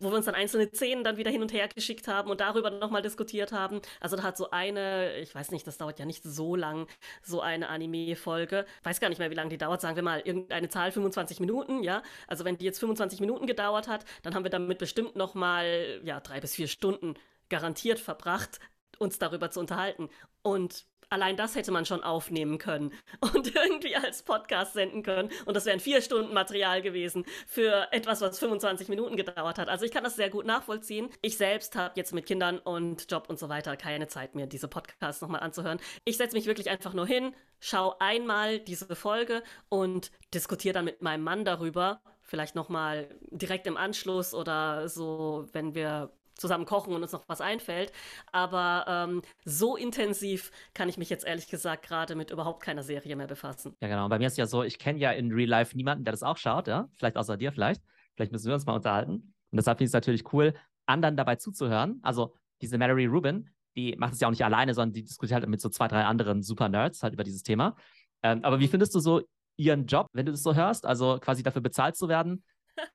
wo 0.00 0.10
wir 0.10 0.16
uns 0.16 0.26
dann 0.26 0.34
einzelne 0.34 0.68
Szenen 0.68 1.02
dann 1.02 1.16
wieder 1.16 1.30
hin 1.30 1.40
und 1.40 1.50
her 1.50 1.66
geschickt 1.74 2.08
haben 2.08 2.30
und 2.30 2.42
darüber 2.42 2.68
nochmal 2.70 3.00
diskutiert 3.00 3.52
haben. 3.52 3.80
Also 4.00 4.16
da 4.16 4.22
hat 4.22 4.36
so 4.36 4.50
eine, 4.50 5.16
ich 5.18 5.34
weiß 5.34 5.50
nicht, 5.50 5.66
das 5.66 5.78
dauert 5.78 5.98
ja 5.98 6.04
nicht 6.04 6.22
so 6.24 6.56
lang, 6.56 6.88
so 7.22 7.40
eine 7.40 7.70
Anime-Folge. 7.70 8.66
Weiß 8.82 9.00
gar 9.00 9.08
nicht 9.08 9.18
mehr, 9.18 9.30
wie 9.30 9.34
lange 9.34 9.48
die 9.48 9.56
dauert, 9.58 9.80
sagen 9.80 9.96
wir 9.96 10.02
mal 10.02 10.20
irgendeine 10.20 10.68
Zahl, 10.68 10.92
25 10.92 11.40
Minuten, 11.40 11.82
ja. 11.82 12.02
Also 12.26 12.44
wenn 12.44 12.58
die 12.58 12.66
jetzt 12.66 12.80
25 12.80 13.20
Minuten 13.20 13.46
gedauert 13.46 13.88
hat, 13.88 14.04
dann 14.24 14.34
haben 14.34 14.44
wir 14.44 14.50
damit 14.50 14.76
bestimmt 14.78 15.05
nochmal, 15.14 16.00
ja, 16.04 16.20
drei 16.20 16.40
bis 16.40 16.54
vier 16.54 16.68
Stunden 16.68 17.14
garantiert 17.48 17.98
verbracht, 17.98 18.58
uns 18.98 19.18
darüber 19.18 19.50
zu 19.50 19.60
unterhalten. 19.60 20.08
Und 20.42 20.86
allein 21.10 21.36
das 21.36 21.54
hätte 21.54 21.70
man 21.72 21.86
schon 21.86 22.02
aufnehmen 22.02 22.58
können 22.58 22.92
und 23.20 23.54
irgendwie 23.54 23.96
als 23.96 24.22
Podcast 24.22 24.74
senden 24.74 25.02
können. 25.02 25.30
Und 25.44 25.54
das 25.54 25.66
wären 25.66 25.80
vier 25.80 26.02
Stunden 26.02 26.34
Material 26.34 26.82
gewesen 26.82 27.24
für 27.46 27.88
etwas, 27.92 28.20
was 28.20 28.38
25 28.38 28.88
Minuten 28.88 29.16
gedauert 29.16 29.58
hat. 29.58 29.68
Also 29.68 29.84
ich 29.84 29.92
kann 29.92 30.04
das 30.04 30.16
sehr 30.16 30.30
gut 30.30 30.46
nachvollziehen. 30.46 31.08
Ich 31.22 31.36
selbst 31.36 31.76
habe 31.76 31.94
jetzt 31.96 32.12
mit 32.12 32.26
Kindern 32.26 32.58
und 32.58 33.10
Job 33.10 33.26
und 33.28 33.38
so 33.38 33.48
weiter 33.48 33.76
keine 33.76 34.08
Zeit 34.08 34.34
mehr, 34.34 34.46
diese 34.46 34.68
Podcasts 34.68 35.22
nochmal 35.22 35.40
anzuhören. 35.40 35.78
Ich 36.04 36.16
setze 36.16 36.36
mich 36.36 36.46
wirklich 36.46 36.70
einfach 36.70 36.92
nur 36.92 37.06
hin, 37.06 37.34
schaue 37.60 38.00
einmal 38.00 38.58
diese 38.58 38.96
Folge 38.96 39.42
und 39.68 40.10
diskutiere 40.34 40.74
dann 40.74 40.84
mit 40.84 41.02
meinem 41.02 41.22
Mann 41.22 41.44
darüber. 41.44 42.00
Vielleicht 42.26 42.54
nochmal 42.54 43.08
direkt 43.30 43.66
im 43.66 43.76
Anschluss 43.76 44.34
oder 44.34 44.88
so, 44.88 45.46
wenn 45.52 45.74
wir 45.74 46.10
zusammen 46.36 46.66
kochen 46.66 46.94
und 46.94 47.02
uns 47.02 47.12
noch 47.12 47.24
was 47.28 47.40
einfällt. 47.40 47.92
Aber 48.32 48.84
ähm, 48.88 49.22
so 49.44 49.76
intensiv 49.76 50.50
kann 50.74 50.88
ich 50.88 50.98
mich 50.98 51.08
jetzt 51.08 51.24
ehrlich 51.24 51.48
gesagt 51.48 51.86
gerade 51.86 52.14
mit 52.14 52.30
überhaupt 52.30 52.62
keiner 52.62 52.82
Serie 52.82 53.16
mehr 53.16 53.26
befassen. 53.26 53.74
Ja, 53.80 53.88
genau. 53.88 54.08
Bei 54.08 54.18
mir 54.18 54.26
ist 54.26 54.36
ja 54.36 54.46
so, 54.46 54.62
ich 54.62 54.78
kenne 54.78 54.98
ja 54.98 55.12
in 55.12 55.32
Real 55.32 55.48
Life 55.48 55.76
niemanden, 55.76 56.04
der 56.04 56.12
das 56.12 56.22
auch 56.22 56.36
schaut, 56.36 56.68
ja. 56.68 56.88
Vielleicht 56.96 57.16
außer 57.16 57.36
dir, 57.36 57.52
vielleicht. 57.52 57.82
Vielleicht 58.14 58.32
müssen 58.32 58.46
wir 58.46 58.54
uns 58.54 58.66
mal 58.66 58.74
unterhalten. 58.74 59.34
Und 59.50 59.56
deshalb 59.56 59.78
finde 59.78 59.86
ich 59.86 59.90
es 59.90 59.94
natürlich 59.94 60.32
cool, 60.32 60.54
anderen 60.86 61.16
dabei 61.16 61.36
zuzuhören. 61.36 62.00
Also 62.02 62.34
diese 62.60 62.78
Mallory 62.78 63.06
Rubin, 63.06 63.50
die 63.76 63.94
macht 63.96 64.14
es 64.14 64.20
ja 64.20 64.28
auch 64.28 64.32
nicht 64.32 64.44
alleine, 64.44 64.74
sondern 64.74 64.94
die 64.94 65.04
diskutiert 65.04 65.40
halt 65.40 65.48
mit 65.48 65.60
so 65.60 65.68
zwei, 65.68 65.88
drei 65.88 66.04
anderen 66.04 66.42
Super-Nerds 66.42 67.02
halt 67.02 67.14
über 67.14 67.24
dieses 67.24 67.42
Thema. 67.42 67.76
Ähm, 68.22 68.42
aber 68.42 68.58
wie 68.60 68.68
findest 68.68 68.94
du 68.94 69.00
so 69.00 69.22
ihren 69.56 69.86
Job, 69.86 70.08
wenn 70.12 70.26
du 70.26 70.32
das 70.32 70.42
so 70.42 70.54
hörst? 70.54 70.86
Also 70.86 71.18
quasi 71.20 71.42
dafür 71.42 71.62
bezahlt 71.62 71.96
zu 71.96 72.08
werden, 72.08 72.44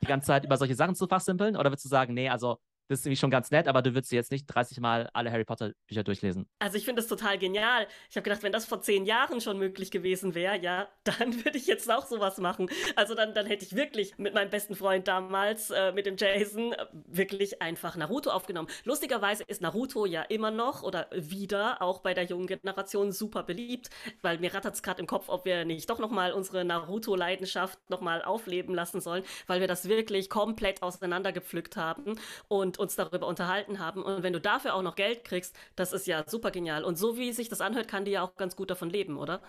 die 0.02 0.06
ganze 0.06 0.28
Zeit 0.28 0.46
über 0.46 0.58
solche 0.58 0.76
Sachen 0.76 0.96
zu 0.96 1.08
fachsimpeln? 1.08 1.56
Oder 1.56 1.72
würdest 1.72 1.86
du 1.86 1.90
sagen, 1.90 2.14
nee, 2.14 2.30
also 2.30 2.58
das 2.92 3.00
ist 3.00 3.06
nämlich 3.06 3.20
schon 3.20 3.32
ganz 3.32 3.52
nett, 3.52 3.68
aber 3.68 3.82
du 3.82 3.94
würdest 3.94 4.12
jetzt 4.12 4.32
nicht 4.32 4.46
30 4.48 4.82
Mal 4.82 5.10
alle 5.14 5.32
Harry 5.32 5.46
Potter 5.46 5.72
Bücher 5.88 6.04
durchlesen. 6.04 6.46
Also 6.60 6.78
ich 6.78 6.84
finde 6.84 7.02
das 7.02 7.08
total 7.08 7.38
genial. 7.38 7.88
Ich 8.10 8.18
habe 8.18 8.24
gedacht, 8.24 8.44
wenn 8.44 8.52
das 8.52 8.66
vor 8.66 8.82
zehn 8.82 9.06
Jahren 9.06 9.40
schon 9.40 9.58
möglich 9.58 9.92
gewesen 9.92 10.36
wäre, 10.36 10.60
ja, 10.60 10.90
dann 11.04 11.46
würde 11.46 11.58
ich 11.58 11.68
jetzt 11.68 11.90
auch 11.90 12.06
sowas 12.06 12.38
machen. 12.38 12.70
Also 12.96 13.16
dann, 13.16 13.34
dann 13.34 13.46
hätte 13.46 13.64
ich 13.64 13.76
wirklich 13.76 14.18
mit 14.18 14.34
meinem 14.34 14.50
besten 14.50 14.76
Freund 14.76 15.08
damals, 15.08 15.70
äh, 15.70 15.94
mit 15.94 16.06
dem 16.06 16.18
Jason, 16.18 16.74
äh, 16.74 16.86
wirklich 16.92 17.62
einfach 17.62 17.96
Naruto 17.96 18.30
aufgenommen. 18.30 18.68
Lustigerweise 18.84 19.44
ist 19.44 19.62
Naruto 19.62 20.06
ja 20.06 20.24
immer 20.24 20.52
noch 20.52 20.84
oder 20.84 21.08
wieder 21.14 21.82
auch 21.82 22.02
bei 22.02 22.14
der 22.14 22.26
jungen 22.26 22.48
Generation 22.48 23.14
super 23.14 23.44
beliebt, 23.44 23.90
weil 24.22 24.38
mir 24.40 24.54
rattert 24.54 24.76
es 24.76 24.84
gerade 24.84 25.00
im 25.00 25.08
Kopf, 25.08 25.30
ob 25.30 25.46
wir 25.46 25.64
nicht 25.64 25.90
doch 25.90 26.00
nochmal 26.00 26.34
unsere 26.34 26.66
Naruto-Leidenschaft 26.66 27.80
nochmal 27.90 28.22
aufleben 28.22 28.76
lassen 28.76 29.00
sollen, 29.00 29.24
weil 29.48 29.62
wir 29.62 29.68
das 29.68 29.88
wirklich 29.88 30.30
komplett 30.30 30.84
auseinandergepflückt 30.84 31.78
haben 31.78 32.20
und 32.50 32.81
uns 32.82 32.96
darüber 32.96 33.28
unterhalten 33.28 33.80
haben. 33.80 34.04
Und 34.04 34.24
wenn 34.24 34.34
du 34.34 34.42
dafür 34.42 34.76
auch 34.76 34.82
noch 34.82 34.96
Geld 34.96 35.24
kriegst, 35.24 35.56
das 35.76 35.94
ist 35.94 36.08
ja 36.08 36.24
super 36.28 36.52
genial. 36.52 36.84
Und 36.84 36.98
so 36.98 37.18
wie 37.18 37.32
sich 37.32 37.50
das 37.50 37.62
anhört, 37.62 37.88
kann 37.88 38.06
die 38.06 38.12
ja 38.12 38.24
auch 38.24 38.36
ganz 38.36 38.56
gut 38.56 38.70
davon 38.70 38.90
leben, 38.90 39.18
oder? 39.18 39.42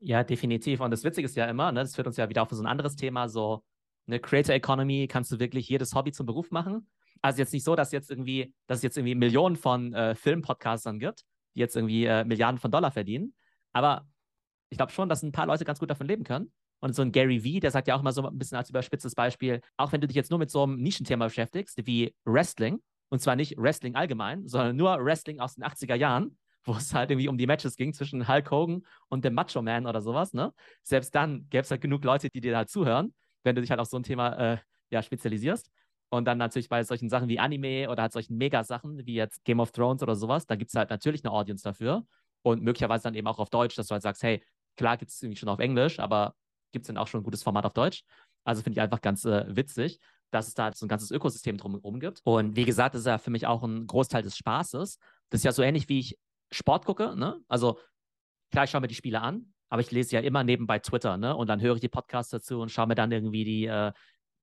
Ja, 0.00 0.24
definitiv. 0.24 0.80
Und 0.80 0.90
das 0.90 1.04
Witzige 1.04 1.26
ist 1.26 1.36
ja 1.36 1.46
immer, 1.46 1.72
ne, 1.72 1.80
das 1.80 1.94
führt 1.94 2.06
uns 2.06 2.16
ja 2.16 2.28
wieder 2.28 2.42
auf 2.42 2.50
so 2.50 2.62
ein 2.62 2.66
anderes 2.66 2.96
Thema, 2.96 3.28
so 3.28 3.62
eine 4.06 4.18
Creator 4.18 4.54
Economy, 4.54 5.06
kannst 5.08 5.30
du 5.30 5.38
wirklich 5.38 5.68
jedes 5.68 5.94
Hobby 5.94 6.12
zum 6.12 6.26
Beruf 6.26 6.50
machen. 6.50 6.90
Also 7.22 7.38
jetzt 7.38 7.52
nicht 7.52 7.64
so, 7.64 7.76
dass 7.76 7.92
jetzt 7.92 8.10
irgendwie, 8.10 8.54
dass 8.66 8.78
es 8.78 8.82
jetzt 8.82 8.96
irgendwie 8.96 9.14
Millionen 9.14 9.56
von 9.56 9.92
äh, 9.92 10.14
Filmpodcastern 10.14 10.98
gibt, 10.98 11.24
die 11.54 11.60
jetzt 11.60 11.76
irgendwie 11.76 12.06
äh, 12.06 12.24
Milliarden 12.24 12.58
von 12.58 12.70
Dollar 12.70 12.90
verdienen. 12.90 13.34
Aber 13.72 14.08
ich 14.70 14.78
glaube 14.78 14.92
schon, 14.92 15.08
dass 15.08 15.22
ein 15.22 15.32
paar 15.32 15.46
Leute 15.46 15.64
ganz 15.64 15.78
gut 15.78 15.90
davon 15.90 16.06
leben 16.06 16.24
können. 16.24 16.50
Und 16.80 16.94
so 16.94 17.02
ein 17.02 17.12
Gary 17.12 17.44
Vee, 17.44 17.60
der 17.60 17.70
sagt 17.70 17.88
ja 17.88 17.94
auch 17.94 18.00
immer 18.00 18.12
so 18.12 18.26
ein 18.26 18.38
bisschen 18.38 18.56
als 18.56 18.70
überspitztes 18.70 19.14
Beispiel, 19.14 19.60
auch 19.76 19.92
wenn 19.92 20.00
du 20.00 20.06
dich 20.06 20.16
jetzt 20.16 20.30
nur 20.30 20.38
mit 20.38 20.50
so 20.50 20.62
einem 20.62 20.76
Nischenthema 20.76 21.26
beschäftigst, 21.26 21.86
wie 21.86 22.14
Wrestling, 22.24 22.80
und 23.10 23.20
zwar 23.20 23.36
nicht 23.36 23.56
Wrestling 23.58 23.94
allgemein, 23.94 24.46
sondern 24.48 24.76
nur 24.76 25.04
Wrestling 25.04 25.40
aus 25.40 25.54
den 25.54 25.64
80er 25.64 25.94
Jahren, 25.94 26.38
wo 26.64 26.72
es 26.72 26.92
halt 26.94 27.10
irgendwie 27.10 27.28
um 27.28 27.38
die 27.38 27.46
Matches 27.46 27.76
ging 27.76 27.92
zwischen 27.92 28.28
Hulk 28.28 28.50
Hogan 28.50 28.82
und 29.08 29.24
dem 29.24 29.34
Macho 29.34 29.62
Man 29.62 29.86
oder 29.86 30.00
sowas, 30.00 30.34
ne? 30.34 30.52
Selbst 30.82 31.14
dann 31.14 31.48
gäbe 31.48 31.62
es 31.62 31.70
halt 31.70 31.80
genug 31.80 32.04
Leute, 32.04 32.28
die 32.28 32.40
dir 32.40 32.56
halt 32.56 32.68
zuhören, 32.68 33.14
wenn 33.44 33.54
du 33.54 33.62
dich 33.62 33.70
halt 33.70 33.80
auf 33.80 33.88
so 33.88 33.96
ein 33.96 34.02
Thema 34.02 34.52
äh, 34.52 34.58
ja, 34.90 35.02
spezialisierst. 35.02 35.70
Und 36.10 36.24
dann 36.24 36.38
natürlich 36.38 36.68
bei 36.68 36.82
solchen 36.82 37.08
Sachen 37.08 37.28
wie 37.28 37.38
Anime 37.38 37.88
oder 37.88 38.02
halt 38.02 38.12
solchen 38.12 38.36
Mega-Sachen 38.36 39.06
wie 39.06 39.14
jetzt 39.14 39.44
Game 39.44 39.60
of 39.60 39.70
Thrones 39.70 40.02
oder 40.02 40.16
sowas, 40.16 40.44
da 40.46 40.56
gibt 40.56 40.70
es 40.70 40.74
halt 40.74 40.90
natürlich 40.90 41.24
eine 41.24 41.32
Audience 41.32 41.62
dafür. 41.62 42.04
Und 42.42 42.62
möglicherweise 42.62 43.04
dann 43.04 43.14
eben 43.14 43.26
auch 43.26 43.38
auf 43.38 43.48
Deutsch, 43.48 43.76
dass 43.76 43.86
du 43.86 43.92
halt 43.92 44.02
sagst, 44.02 44.22
hey, 44.22 44.42
klar 44.76 44.96
gibt 44.96 45.10
es 45.10 45.22
irgendwie 45.22 45.38
schon 45.38 45.48
auf 45.48 45.60
Englisch, 45.60 46.00
aber 46.00 46.34
gibt 46.72 46.84
es 46.84 46.86
denn 46.88 46.96
auch 46.96 47.06
schon 47.06 47.20
ein 47.20 47.24
gutes 47.24 47.42
Format 47.42 47.66
auf 47.66 47.72
Deutsch? 47.72 48.04
Also 48.44 48.62
finde 48.62 48.78
ich 48.78 48.80
einfach 48.80 49.00
ganz 49.00 49.24
äh, 49.24 49.44
witzig 49.54 50.00
dass 50.30 50.48
es 50.48 50.54
da 50.54 50.72
so 50.72 50.86
ein 50.86 50.88
ganzes 50.88 51.10
Ökosystem 51.10 51.56
drumherum 51.56 52.00
gibt. 52.00 52.20
Und 52.24 52.56
wie 52.56 52.64
gesagt, 52.64 52.94
das 52.94 53.00
ist 53.00 53.06
ja 53.06 53.18
für 53.18 53.30
mich 53.30 53.46
auch 53.46 53.62
ein 53.62 53.86
Großteil 53.86 54.22
des 54.22 54.36
Spaßes. 54.36 54.98
Das 55.30 55.40
ist 55.40 55.44
ja 55.44 55.52
so 55.52 55.62
ähnlich, 55.62 55.88
wie 55.88 56.00
ich 56.00 56.18
Sport 56.50 56.84
gucke. 56.84 57.16
Ne? 57.16 57.40
Also 57.48 57.78
klar, 58.50 58.64
ich 58.64 58.70
schaue 58.70 58.80
mir 58.80 58.88
die 58.88 58.94
Spiele 58.94 59.20
an, 59.20 59.52
aber 59.68 59.80
ich 59.80 59.90
lese 59.90 60.16
ja 60.16 60.20
immer 60.20 60.44
nebenbei 60.44 60.78
Twitter, 60.78 61.16
ne? 61.16 61.36
Und 61.36 61.48
dann 61.48 61.60
höre 61.60 61.76
ich 61.76 61.80
die 61.80 61.88
Podcasts 61.88 62.30
dazu 62.30 62.60
und 62.60 62.70
schaue 62.70 62.88
mir 62.88 62.96
dann 62.96 63.12
irgendwie 63.12 63.44
die 63.44 63.66
äh, 63.66 63.92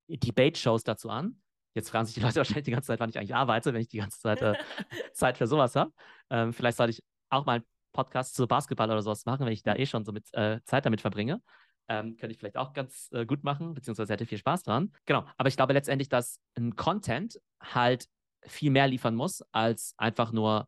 Debate-Shows 0.07 0.83
dazu 0.83 1.09
an. 1.09 1.41
Jetzt 1.73 1.89
fragen 1.89 2.05
sich 2.05 2.15
die 2.15 2.21
Leute 2.21 2.35
wahrscheinlich 2.37 2.65
die 2.65 2.71
ganze 2.71 2.87
Zeit, 2.87 2.99
wann 2.99 3.09
ich 3.09 3.17
eigentlich 3.17 3.35
arbeite, 3.35 3.73
wenn 3.73 3.81
ich 3.81 3.89
die 3.89 3.97
ganze 3.97 4.19
Zeit 4.19 4.41
äh, 4.41 4.53
Zeit 5.13 5.37
für 5.37 5.47
sowas 5.47 5.75
habe. 5.75 5.91
Ähm, 6.29 6.53
vielleicht 6.53 6.77
sollte 6.77 6.91
ich 6.91 7.03
auch 7.29 7.45
mal 7.45 7.57
einen 7.57 7.65
Podcast 7.91 8.35
zu 8.35 8.47
Basketball 8.47 8.89
oder 8.89 9.01
sowas 9.01 9.25
machen, 9.25 9.45
wenn 9.45 9.53
ich 9.53 9.63
da 9.63 9.75
eh 9.75 9.85
schon 9.85 10.05
so 10.05 10.13
mit 10.13 10.33
äh, 10.33 10.61
Zeit 10.63 10.85
damit 10.85 11.01
verbringe. 11.01 11.41
Ähm, 11.89 12.17
könnte 12.17 12.33
ich 12.33 12.37
vielleicht 12.37 12.57
auch 12.57 12.73
ganz 12.73 13.09
äh, 13.13 13.25
gut 13.25 13.43
machen, 13.43 13.73
beziehungsweise 13.73 14.13
hätte 14.13 14.25
viel 14.25 14.37
Spaß 14.37 14.63
dran. 14.63 14.91
Genau. 15.05 15.25
Aber 15.37 15.47
ich 15.47 15.55
glaube 15.55 15.73
letztendlich, 15.73 16.09
dass 16.09 16.39
ein 16.55 16.75
Content 16.75 17.39
halt 17.61 18.07
viel 18.45 18.71
mehr 18.71 18.87
liefern 18.87 19.15
muss, 19.15 19.41
als 19.51 19.93
einfach 19.97 20.31
nur 20.31 20.67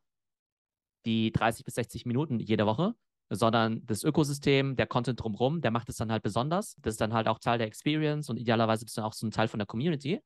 die 1.06 1.32
30 1.32 1.66
bis 1.66 1.76
60 1.76 2.06
Minuten 2.06 2.40
jede 2.40 2.66
Woche, 2.66 2.94
sondern 3.30 3.86
das 3.86 4.04
Ökosystem, 4.04 4.76
der 4.76 4.88
Content 4.88 5.22
drumherum, 5.22 5.62
der 5.62 5.72
macht 5.72 5.90
es 5.90 5.98
dann 5.98 6.12
halt 6.12 6.24
besonders. 6.24 6.76
Das 6.80 6.96
ist 6.96 7.02
dann 7.02 7.14
halt 7.14 7.28
auch 7.28 7.40
Teil 7.40 7.58
der 7.58 7.68
Experience 7.68 8.30
und 8.30 8.38
idealerweise 8.38 8.86
bist 8.86 8.98
du 8.98 9.02
auch 9.02 9.14
so 9.14 9.28
ein 9.28 9.32
Teil 9.32 9.48
von 9.48 9.60
der 9.60 9.68
Community. 9.68 10.22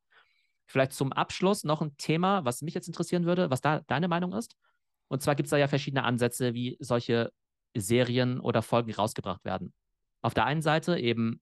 Vielleicht 0.68 0.94
zum 0.94 1.12
Abschluss 1.12 1.64
noch 1.64 1.82
ein 1.82 1.96
Thema, 1.98 2.46
was 2.46 2.62
mich 2.62 2.74
jetzt 2.74 2.88
interessieren 2.88 3.26
würde, 3.26 3.50
was 3.50 3.62
da 3.62 3.82
deine 3.82 4.08
Meinung 4.08 4.34
ist. 4.34 4.56
Und 5.10 5.22
zwar 5.22 5.36
gibt 5.36 5.48
es 5.48 5.52
da 5.52 5.58
ja 5.58 5.68
verschiedene 5.68 6.04
Ansätze, 6.04 6.54
wie 6.54 6.78
solche 6.80 7.32
Serien 7.76 8.40
oder 8.40 8.62
Folgen 8.62 8.94
rausgebracht 8.94 9.44
werden. 9.44 9.74
Auf 10.24 10.34
der 10.34 10.46
einen 10.46 10.62
Seite 10.62 10.98
eben, 10.98 11.42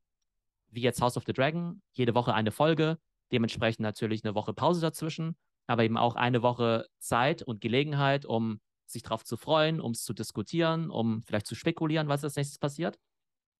wie 0.69 0.81
jetzt 0.81 1.01
House 1.01 1.15
of 1.15 1.23
the 1.25 1.33
Dragon, 1.33 1.81
jede 1.93 2.15
Woche 2.15 2.33
eine 2.33 2.51
Folge, 2.51 2.97
dementsprechend 3.31 3.81
natürlich 3.81 4.25
eine 4.25 4.35
Woche 4.35 4.53
Pause 4.53 4.81
dazwischen, 4.81 5.37
aber 5.67 5.83
eben 5.83 5.97
auch 5.97 6.15
eine 6.15 6.41
Woche 6.41 6.87
Zeit 6.99 7.43
und 7.43 7.61
Gelegenheit, 7.61 8.25
um 8.25 8.59
sich 8.87 9.03
darauf 9.03 9.23
zu 9.23 9.37
freuen, 9.37 9.79
um 9.79 9.91
es 9.91 10.03
zu 10.03 10.13
diskutieren, 10.13 10.89
um 10.89 11.21
vielleicht 11.21 11.47
zu 11.47 11.55
spekulieren, 11.55 12.09
was 12.09 12.23
als 12.23 12.35
nächstes 12.35 12.57
passiert. 12.57 12.99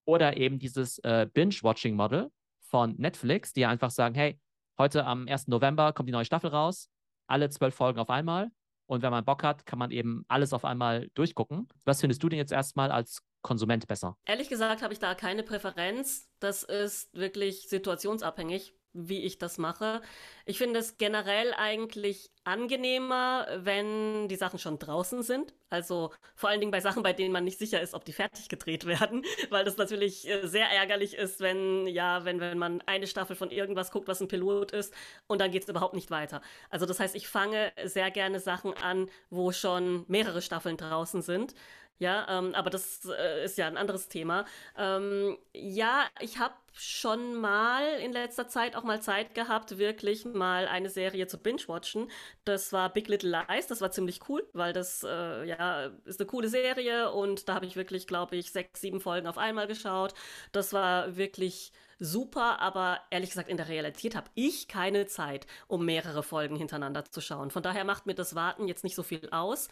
Oder 0.04 0.36
eben 0.36 0.58
dieses 0.58 0.98
äh, 0.98 1.28
Binge-Watching-Model 1.32 2.30
von 2.60 2.96
Netflix, 2.96 3.52
die 3.52 3.64
einfach 3.64 3.90
sagen, 3.90 4.14
hey, 4.16 4.40
heute 4.76 5.06
am 5.06 5.28
1. 5.28 5.46
November 5.46 5.92
kommt 5.92 6.08
die 6.08 6.12
neue 6.12 6.24
Staffel 6.24 6.50
raus, 6.50 6.90
alle 7.28 7.48
zwölf 7.48 7.74
Folgen 7.74 8.00
auf 8.00 8.10
einmal. 8.10 8.50
Und 8.92 9.00
wenn 9.00 9.10
man 9.10 9.24
Bock 9.24 9.42
hat, 9.42 9.64
kann 9.64 9.78
man 9.78 9.90
eben 9.90 10.26
alles 10.28 10.52
auf 10.52 10.66
einmal 10.66 11.08
durchgucken. 11.14 11.66
Was 11.86 12.02
findest 12.02 12.22
du 12.22 12.28
denn 12.28 12.38
jetzt 12.38 12.52
erstmal 12.52 12.92
als 12.92 13.22
Konsument 13.40 13.88
besser? 13.88 14.18
Ehrlich 14.26 14.50
gesagt 14.50 14.82
habe 14.82 14.92
ich 14.92 14.98
da 14.98 15.14
keine 15.14 15.42
Präferenz. 15.42 16.28
Das 16.40 16.62
ist 16.62 17.08
wirklich 17.14 17.70
situationsabhängig, 17.70 18.74
wie 18.92 19.22
ich 19.22 19.38
das 19.38 19.58
mache. 19.58 20.02
Ich 20.44 20.58
finde 20.58 20.80
es 20.80 20.98
generell 20.98 21.54
eigentlich 21.54 22.30
angenehmer, 22.44 23.46
wenn 23.56 24.28
die 24.28 24.36
Sachen 24.36 24.58
schon 24.58 24.78
draußen 24.78 25.22
sind. 25.22 25.54
Also 25.70 26.10
vor 26.34 26.50
allen 26.50 26.60
Dingen 26.60 26.72
bei 26.72 26.80
Sachen, 26.80 27.02
bei 27.02 27.12
denen 27.12 27.32
man 27.32 27.44
nicht 27.44 27.58
sicher 27.58 27.80
ist, 27.80 27.94
ob 27.94 28.04
die 28.04 28.12
fertig 28.12 28.48
gedreht 28.48 28.84
werden, 28.84 29.24
weil 29.50 29.64
das 29.64 29.76
natürlich 29.76 30.28
äh, 30.28 30.46
sehr 30.46 30.66
ärgerlich 30.68 31.14
ist, 31.14 31.40
wenn 31.40 31.86
ja, 31.86 32.24
wenn 32.24 32.40
wenn 32.40 32.58
man 32.58 32.80
eine 32.82 33.06
Staffel 33.06 33.36
von 33.36 33.50
irgendwas 33.50 33.90
guckt, 33.90 34.08
was 34.08 34.20
ein 34.20 34.28
Pilot 34.28 34.72
ist 34.72 34.92
und 35.28 35.40
dann 35.40 35.50
geht 35.50 35.62
es 35.62 35.68
überhaupt 35.68 35.94
nicht 35.94 36.10
weiter. 36.10 36.42
Also 36.70 36.84
das 36.86 37.00
heißt, 37.00 37.14
ich 37.14 37.28
fange 37.28 37.72
sehr 37.84 38.10
gerne 38.10 38.40
Sachen 38.40 38.74
an, 38.74 39.08
wo 39.30 39.52
schon 39.52 40.04
mehrere 40.08 40.42
Staffeln 40.42 40.76
draußen 40.76 41.22
sind. 41.22 41.54
Ja, 42.02 42.26
ähm, 42.28 42.52
aber 42.56 42.68
das 42.68 43.04
äh, 43.04 43.44
ist 43.44 43.56
ja 43.58 43.68
ein 43.68 43.76
anderes 43.76 44.08
Thema. 44.08 44.44
Ähm, 44.76 45.38
ja, 45.54 46.04
ich 46.18 46.40
habe 46.40 46.54
schon 46.72 47.36
mal 47.36 47.84
in 48.00 48.12
letzter 48.12 48.48
Zeit 48.48 48.74
auch 48.74 48.82
mal 48.82 49.00
Zeit 49.00 49.36
gehabt, 49.36 49.78
wirklich 49.78 50.24
mal 50.24 50.66
eine 50.66 50.90
Serie 50.90 51.28
zu 51.28 51.38
binge-watchen. 51.38 52.10
Das 52.44 52.72
war 52.72 52.92
Big 52.92 53.06
Little 53.06 53.30
Lies. 53.48 53.68
Das 53.68 53.80
war 53.80 53.92
ziemlich 53.92 54.28
cool, 54.28 54.44
weil 54.52 54.72
das 54.72 55.04
äh, 55.04 55.44
ja 55.44 55.92
ist 56.04 56.18
eine 56.18 56.26
coole 56.26 56.48
Serie 56.48 57.12
und 57.12 57.48
da 57.48 57.54
habe 57.54 57.66
ich 57.66 57.76
wirklich, 57.76 58.08
glaube 58.08 58.34
ich, 58.34 58.50
sechs, 58.50 58.80
sieben 58.80 59.00
Folgen 59.00 59.28
auf 59.28 59.38
einmal 59.38 59.68
geschaut. 59.68 60.12
Das 60.50 60.72
war 60.72 61.16
wirklich 61.16 61.70
super, 62.00 62.58
aber 62.58 62.98
ehrlich 63.10 63.30
gesagt, 63.30 63.48
in 63.48 63.58
der 63.58 63.68
Realität 63.68 64.16
habe 64.16 64.28
ich 64.34 64.66
keine 64.66 65.06
Zeit, 65.06 65.46
um 65.68 65.84
mehrere 65.84 66.24
Folgen 66.24 66.56
hintereinander 66.56 67.04
zu 67.04 67.20
schauen. 67.20 67.52
Von 67.52 67.62
daher 67.62 67.84
macht 67.84 68.06
mir 68.06 68.14
das 68.16 68.34
Warten 68.34 68.66
jetzt 68.66 68.82
nicht 68.82 68.96
so 68.96 69.04
viel 69.04 69.30
aus. 69.30 69.68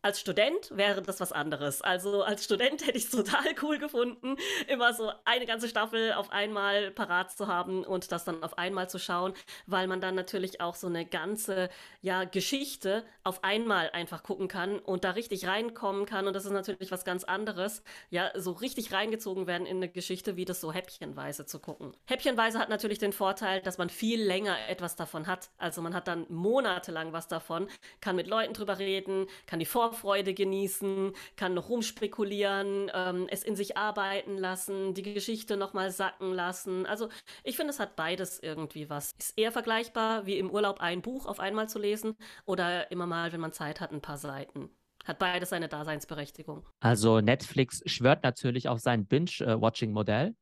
Als 0.00 0.20
Student 0.20 0.70
wäre 0.70 1.02
das 1.02 1.18
was 1.18 1.32
anderes. 1.32 1.82
Also 1.82 2.22
als 2.22 2.44
Student 2.44 2.86
hätte 2.86 2.96
ich 2.96 3.04
es 3.04 3.10
total 3.10 3.54
cool 3.62 3.78
gefunden, 3.78 4.36
immer 4.68 4.94
so 4.94 5.10
eine 5.24 5.44
ganze 5.44 5.68
Staffel 5.68 6.12
auf 6.12 6.30
einmal 6.30 6.92
parat 6.92 7.32
zu 7.32 7.48
haben 7.48 7.84
und 7.84 8.12
das 8.12 8.24
dann 8.24 8.42
auf 8.44 8.58
einmal 8.58 8.88
zu 8.88 8.98
schauen, 8.98 9.34
weil 9.66 9.88
man 9.88 10.00
dann 10.00 10.14
natürlich 10.14 10.60
auch 10.60 10.76
so 10.76 10.86
eine 10.86 11.04
ganze 11.04 11.68
ja, 12.00 12.24
Geschichte 12.24 13.04
auf 13.24 13.42
einmal 13.42 13.90
einfach 13.90 14.22
gucken 14.22 14.46
kann 14.46 14.78
und 14.78 15.02
da 15.02 15.10
richtig 15.12 15.48
reinkommen 15.48 16.06
kann. 16.06 16.28
Und 16.28 16.34
das 16.34 16.44
ist 16.44 16.52
natürlich 16.52 16.92
was 16.92 17.04
ganz 17.04 17.24
anderes, 17.24 17.82
ja, 18.10 18.30
so 18.36 18.52
richtig 18.52 18.92
reingezogen 18.92 19.48
werden 19.48 19.66
in 19.66 19.78
eine 19.78 19.88
Geschichte, 19.88 20.36
wie 20.36 20.44
das 20.44 20.60
so 20.60 20.72
häppchenweise 20.72 21.44
zu 21.44 21.58
gucken. 21.58 21.96
Häppchenweise 22.06 22.60
hat 22.60 22.68
natürlich 22.68 22.98
den 22.98 23.12
Vorteil, 23.12 23.62
dass 23.62 23.78
man 23.78 23.90
viel 23.90 24.22
länger 24.22 24.56
etwas 24.68 24.94
davon 24.94 25.26
hat. 25.26 25.50
Also 25.58 25.82
man 25.82 25.94
hat 25.94 26.06
dann 26.06 26.26
monatelang 26.28 27.12
was 27.12 27.26
davon, 27.26 27.68
kann 28.00 28.14
mit 28.14 28.28
Leuten 28.28 28.54
drüber 28.54 28.78
reden, 28.78 29.26
kann 29.46 29.58
die 29.58 29.66
Vor 29.66 29.87
Vorfreude 29.88 30.34
genießen, 30.34 31.12
kann 31.36 31.54
noch 31.54 31.68
rumspekulieren, 31.68 32.90
ähm, 32.94 33.26
es 33.30 33.42
in 33.42 33.56
sich 33.56 33.76
arbeiten 33.76 34.36
lassen, 34.36 34.94
die 34.94 35.02
Geschichte 35.02 35.56
nochmal 35.56 35.90
sacken 35.90 36.32
lassen. 36.32 36.86
Also 36.86 37.08
ich 37.42 37.56
finde, 37.56 37.72
es 37.72 37.80
hat 37.80 37.96
beides 37.96 38.38
irgendwie 38.38 38.90
was. 38.90 39.12
Ist 39.18 39.38
eher 39.38 39.52
vergleichbar, 39.52 40.26
wie 40.26 40.38
im 40.38 40.50
Urlaub 40.50 40.80
ein 40.80 41.00
Buch 41.02 41.26
auf 41.26 41.40
einmal 41.40 41.68
zu 41.68 41.78
lesen 41.78 42.16
oder 42.44 42.90
immer 42.90 43.06
mal, 43.06 43.32
wenn 43.32 43.40
man 43.40 43.52
Zeit 43.52 43.80
hat, 43.80 43.92
ein 43.92 44.02
paar 44.02 44.18
Seiten 44.18 44.70
hat 45.04 45.18
beides 45.18 45.48
seine 45.48 45.68
Daseinsberechtigung. 45.68 46.66
Also 46.80 47.20
Netflix 47.20 47.80
schwört 47.86 48.24
natürlich 48.24 48.68
auf 48.68 48.80
sein 48.80 49.06
Binge-Watching-Modell. 49.06 50.34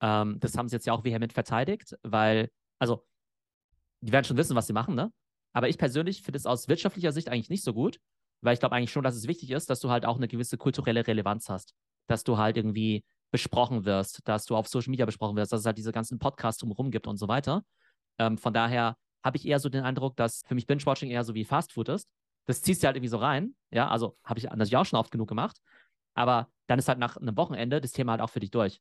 Ähm, 0.00 0.38
das 0.38 0.56
haben 0.56 0.68
sie 0.68 0.76
jetzt 0.76 0.86
ja 0.86 0.92
auch 0.92 1.02
vehement 1.02 1.32
verteidigt, 1.32 1.96
weil, 2.04 2.48
also, 2.78 3.04
die 4.00 4.12
werden 4.12 4.24
schon 4.24 4.36
wissen, 4.36 4.54
was 4.54 4.68
sie 4.68 4.72
machen, 4.72 4.94
ne? 4.94 5.10
Aber 5.52 5.68
ich 5.68 5.76
persönlich 5.76 6.22
finde 6.22 6.38
es 6.38 6.46
aus 6.46 6.68
wirtschaftlicher 6.68 7.10
Sicht 7.10 7.28
eigentlich 7.28 7.50
nicht 7.50 7.64
so 7.64 7.74
gut, 7.74 7.98
weil 8.42 8.54
ich 8.54 8.60
glaube 8.60 8.74
eigentlich 8.74 8.92
schon, 8.92 9.04
dass 9.04 9.14
es 9.14 9.28
wichtig 9.28 9.50
ist, 9.50 9.70
dass 9.70 9.80
du 9.80 9.90
halt 9.90 10.04
auch 10.04 10.16
eine 10.16 10.28
gewisse 10.28 10.58
kulturelle 10.58 11.06
Relevanz 11.06 11.48
hast. 11.48 11.74
Dass 12.08 12.24
du 12.24 12.36
halt 12.36 12.56
irgendwie 12.56 13.04
besprochen 13.30 13.84
wirst, 13.84 14.20
dass 14.24 14.44
du 14.44 14.56
auf 14.56 14.68
Social 14.68 14.90
Media 14.90 15.06
besprochen 15.06 15.36
wirst, 15.36 15.52
dass 15.52 15.60
es 15.60 15.66
halt 15.66 15.78
diese 15.78 15.92
ganzen 15.92 16.18
Podcasts 16.18 16.60
drumherum 16.60 16.90
gibt 16.90 17.06
und 17.06 17.16
so 17.16 17.28
weiter. 17.28 17.64
Ähm, 18.18 18.36
von 18.36 18.52
daher 18.52 18.96
habe 19.24 19.36
ich 19.36 19.46
eher 19.46 19.58
so 19.58 19.68
den 19.68 19.84
Eindruck, 19.84 20.16
dass 20.16 20.42
für 20.46 20.54
mich 20.54 20.66
Binge-Watching 20.66 21.10
eher 21.10 21.24
so 21.24 21.34
wie 21.34 21.44
Fast 21.44 21.72
Food 21.72 21.88
ist. 21.88 22.08
Das 22.46 22.60
ziehst 22.60 22.82
du 22.82 22.86
halt 22.86 22.96
irgendwie 22.96 23.08
so 23.08 23.18
rein. 23.18 23.54
Ja, 23.70 23.88
also 23.88 24.16
habe 24.24 24.38
ich 24.38 24.44
natürlich 24.44 24.76
auch 24.76 24.84
schon 24.84 24.98
oft 24.98 25.12
genug 25.12 25.28
gemacht. 25.28 25.58
Aber 26.14 26.50
dann 26.66 26.78
ist 26.78 26.88
halt 26.88 26.98
nach 26.98 27.16
einem 27.16 27.36
Wochenende 27.36 27.80
das 27.80 27.92
Thema 27.92 28.12
halt 28.12 28.20
auch 28.20 28.30
für 28.30 28.40
dich 28.40 28.50
durch. 28.50 28.80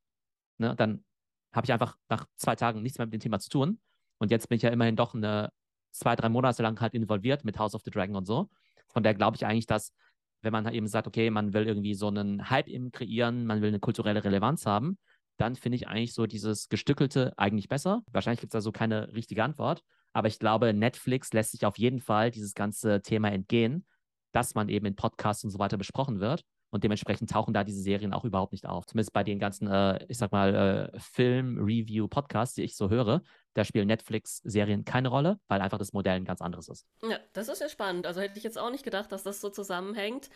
Ne? 0.57 0.75
Dann 0.75 1.05
habe 1.53 1.65
ich 1.65 1.73
einfach 1.73 1.97
nach 2.09 2.25
zwei 2.35 2.55
Tagen 2.55 2.81
nichts 2.81 2.97
mehr 2.97 3.05
mit 3.05 3.13
dem 3.13 3.21
Thema 3.21 3.39
zu 3.39 3.49
tun. 3.49 3.79
Und 4.17 4.31
jetzt 4.31 4.49
bin 4.49 4.55
ich 4.55 4.63
ja 4.63 4.69
immerhin 4.69 4.95
doch 4.95 5.13
eine 5.13 5.51
zwei, 5.91 6.15
drei 6.15 6.29
Monate 6.29 6.63
lang 6.63 6.79
halt 6.81 6.93
involviert 6.93 7.45
mit 7.45 7.59
House 7.59 7.75
of 7.75 7.83
the 7.83 7.91
Dragon 7.91 8.15
und 8.15 8.25
so. 8.25 8.49
Von 8.91 9.03
daher 9.03 9.15
glaube 9.15 9.37
ich 9.37 9.45
eigentlich, 9.45 9.65
dass, 9.65 9.93
wenn 10.41 10.53
man 10.53 10.71
eben 10.73 10.87
sagt, 10.87 11.07
okay, 11.07 11.29
man 11.29 11.53
will 11.53 11.67
irgendwie 11.67 11.93
so 11.93 12.07
einen 12.07 12.49
Hype 12.49 12.67
kreieren, 12.91 13.45
man 13.45 13.61
will 13.61 13.69
eine 13.69 13.79
kulturelle 13.79 14.23
Relevanz 14.23 14.65
haben, 14.65 14.97
dann 15.37 15.55
finde 15.55 15.75
ich 15.77 15.87
eigentlich 15.87 16.13
so 16.13 16.27
dieses 16.27 16.69
Gestückelte 16.69 17.33
eigentlich 17.37 17.67
besser. 17.67 18.03
Wahrscheinlich 18.11 18.41
gibt 18.41 18.53
es 18.53 18.57
da 18.57 18.61
so 18.61 18.71
keine 18.71 19.13
richtige 19.13 19.43
Antwort. 19.43 19.81
Aber 20.13 20.27
ich 20.27 20.39
glaube, 20.39 20.73
Netflix 20.73 21.31
lässt 21.33 21.51
sich 21.51 21.65
auf 21.65 21.77
jeden 21.77 21.99
Fall 21.99 22.31
dieses 22.31 22.53
ganze 22.53 23.01
Thema 23.01 23.29
entgehen, 23.31 23.85
dass 24.33 24.55
man 24.55 24.69
eben 24.69 24.85
in 24.85 24.95
Podcasts 24.95 25.43
und 25.43 25.49
so 25.49 25.59
weiter 25.59 25.77
besprochen 25.77 26.19
wird. 26.19 26.43
Und 26.71 26.83
dementsprechend 26.83 27.29
tauchen 27.29 27.53
da 27.53 27.63
diese 27.63 27.81
Serien 27.81 28.13
auch 28.13 28.23
überhaupt 28.23 28.53
nicht 28.53 28.65
auf. 28.65 28.85
Zumindest 28.85 29.13
bei 29.13 29.23
den 29.23 29.39
ganzen, 29.39 29.67
äh, 29.67 30.03
ich 30.07 30.17
sag 30.17 30.31
mal, 30.31 30.91
äh, 30.93 30.99
Film-Review-Podcasts, 30.99 32.55
die 32.55 32.63
ich 32.63 32.75
so 32.75 32.89
höre, 32.89 33.21
da 33.53 33.65
spielen 33.65 33.87
Netflix-Serien 33.87 34.85
keine 34.85 35.09
Rolle, 35.09 35.39
weil 35.47 35.61
einfach 35.61 35.77
das 35.77 35.93
Modell 35.93 36.15
ein 36.15 36.25
ganz 36.25 36.41
anderes 36.41 36.69
ist. 36.69 36.87
Ja, 37.03 37.19
das 37.33 37.49
ist 37.49 37.59
ja 37.59 37.69
spannend. 37.69 38.07
Also 38.07 38.21
hätte 38.21 38.37
ich 38.37 38.43
jetzt 38.43 38.57
auch 38.57 38.71
nicht 38.71 38.83
gedacht, 38.83 39.11
dass 39.11 39.23
das 39.23 39.41
so 39.41 39.49
zusammenhängt. 39.49 40.29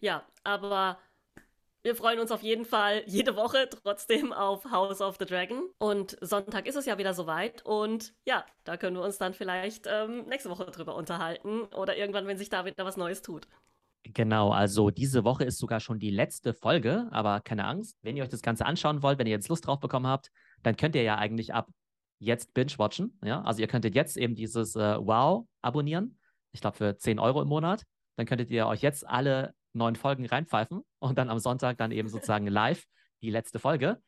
Ja, 0.00 0.26
aber 0.42 0.98
wir 1.82 1.96
freuen 1.96 2.20
uns 2.20 2.30
auf 2.30 2.42
jeden 2.42 2.64
Fall 2.64 3.02
jede 3.06 3.36
Woche 3.36 3.68
trotzdem 3.68 4.32
auf 4.32 4.64
House 4.70 5.00
of 5.00 5.16
the 5.18 5.26
Dragon. 5.26 5.68
Und 5.78 6.16
Sonntag 6.20 6.66
ist 6.66 6.76
es 6.76 6.86
ja 6.86 6.98
wieder 6.98 7.12
soweit. 7.12 7.64
Und 7.66 8.14
ja, 8.24 8.46
da 8.64 8.76
können 8.76 8.96
wir 8.96 9.02
uns 9.02 9.18
dann 9.18 9.34
vielleicht 9.34 9.86
ähm, 9.88 10.26
nächste 10.26 10.50
Woche 10.50 10.64
drüber 10.66 10.94
unterhalten 10.94 11.62
oder 11.74 11.96
irgendwann, 11.96 12.26
wenn 12.26 12.38
sich 12.38 12.48
da 12.48 12.64
wieder 12.64 12.84
was 12.84 12.96
Neues 12.96 13.22
tut. 13.22 13.46
Genau, 14.04 14.50
also 14.50 14.90
diese 14.90 15.22
Woche 15.24 15.44
ist 15.44 15.58
sogar 15.58 15.78
schon 15.78 16.00
die 16.00 16.10
letzte 16.10 16.54
Folge, 16.54 17.08
aber 17.12 17.40
keine 17.40 17.64
Angst, 17.66 17.96
wenn 18.02 18.16
ihr 18.16 18.24
euch 18.24 18.28
das 18.28 18.42
Ganze 18.42 18.66
anschauen 18.66 19.02
wollt, 19.02 19.18
wenn 19.18 19.28
ihr 19.28 19.32
jetzt 19.32 19.48
Lust 19.48 19.66
drauf 19.66 19.78
bekommen 19.78 20.08
habt, 20.08 20.30
dann 20.62 20.76
könnt 20.76 20.96
ihr 20.96 21.02
ja 21.02 21.16
eigentlich 21.16 21.54
ab 21.54 21.70
jetzt 22.18 22.52
binge-watchen. 22.52 23.18
Ja? 23.24 23.42
Also 23.42 23.60
ihr 23.60 23.68
könntet 23.68 23.94
jetzt 23.94 24.16
eben 24.16 24.34
dieses 24.34 24.74
äh, 24.74 24.96
Wow 24.98 25.46
abonnieren, 25.60 26.18
ich 26.52 26.60
glaube 26.60 26.76
für 26.76 26.96
10 26.96 27.18
Euro 27.18 27.42
im 27.42 27.48
Monat. 27.48 27.84
Dann 28.16 28.26
könntet 28.26 28.50
ihr 28.50 28.66
euch 28.66 28.82
jetzt 28.82 29.06
alle 29.08 29.54
neun 29.72 29.96
Folgen 29.96 30.26
reinpfeifen 30.26 30.82
und 30.98 31.16
dann 31.16 31.30
am 31.30 31.38
Sonntag 31.38 31.78
dann 31.78 31.92
eben 31.92 32.08
sozusagen 32.08 32.46
live 32.46 32.84
die 33.22 33.30
letzte 33.30 33.58
Folge. 33.58 34.02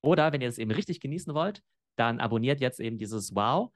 Oder 0.00 0.32
wenn 0.32 0.40
ihr 0.40 0.48
es 0.48 0.58
eben 0.58 0.70
richtig 0.70 1.00
genießen 1.00 1.34
wollt, 1.34 1.62
dann 1.96 2.20
abonniert 2.20 2.60
jetzt 2.60 2.80
eben 2.80 2.98
dieses 2.98 3.34
Wow 3.34 3.72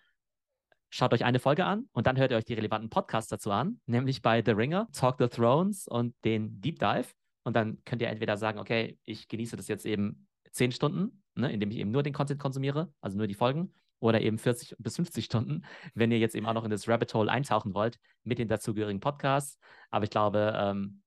Schaut 0.91 1.13
euch 1.13 1.25
eine 1.25 1.39
Folge 1.39 1.67
an 1.67 1.89
und 1.93 2.07
dann 2.07 2.17
hört 2.17 2.31
ihr 2.31 2.37
euch 2.39 2.45
die 2.45 2.55
relevanten 2.55 2.89
Podcasts 2.89 3.29
dazu 3.29 3.51
an, 3.51 3.81
nämlich 3.87 4.23
bei 4.23 4.43
The 4.45 4.53
Ringer, 4.53 4.89
Talk 4.93 5.17
the 5.19 5.29
Thrones 5.29 5.87
und 5.87 6.15
den 6.25 6.61
Deep 6.61 6.79
Dive. 6.79 7.09
Und 7.45 7.55
dann 7.55 7.83
könnt 7.85 8.01
ihr 8.03 8.09
entweder 8.09 8.37
sagen, 8.37 8.59
okay, 8.59 8.99
ich 9.05 9.29
genieße 9.29 9.57
das 9.57 9.69
jetzt 9.69 9.85
eben 9.85 10.27
zehn 10.51 10.73
Stunden, 10.73 11.23
ne, 11.35 11.53
indem 11.53 11.71
ich 11.71 11.79
eben 11.79 11.91
nur 11.91 12.03
den 12.03 12.13
Content 12.13 12.41
konsumiere, 12.41 12.93
also 13.01 13.19
nur 13.19 13.27
die 13.27 13.35
Folgen, 13.35 13.75
oder 14.01 14.21
eben 14.21 14.39
40 14.39 14.77
bis 14.79 14.97
50 14.97 15.25
Stunden, 15.25 15.65
wenn 15.95 16.11
ihr 16.11 16.19
jetzt 16.19 16.35
eben 16.35 16.47
auch 16.47 16.55
noch 16.55 16.65
in 16.65 16.71
das 16.71 16.89
Rabbit 16.89 17.13
Hole 17.15 17.31
eintauchen 17.31 17.75
wollt 17.75 17.99
mit 18.25 18.39
den 18.39 18.49
dazugehörigen 18.49 19.01
Podcasts. 19.01 19.59
Aber 19.91 20.05
ich 20.05 20.11
glaube, 20.11 20.55
ähm, 20.57 21.03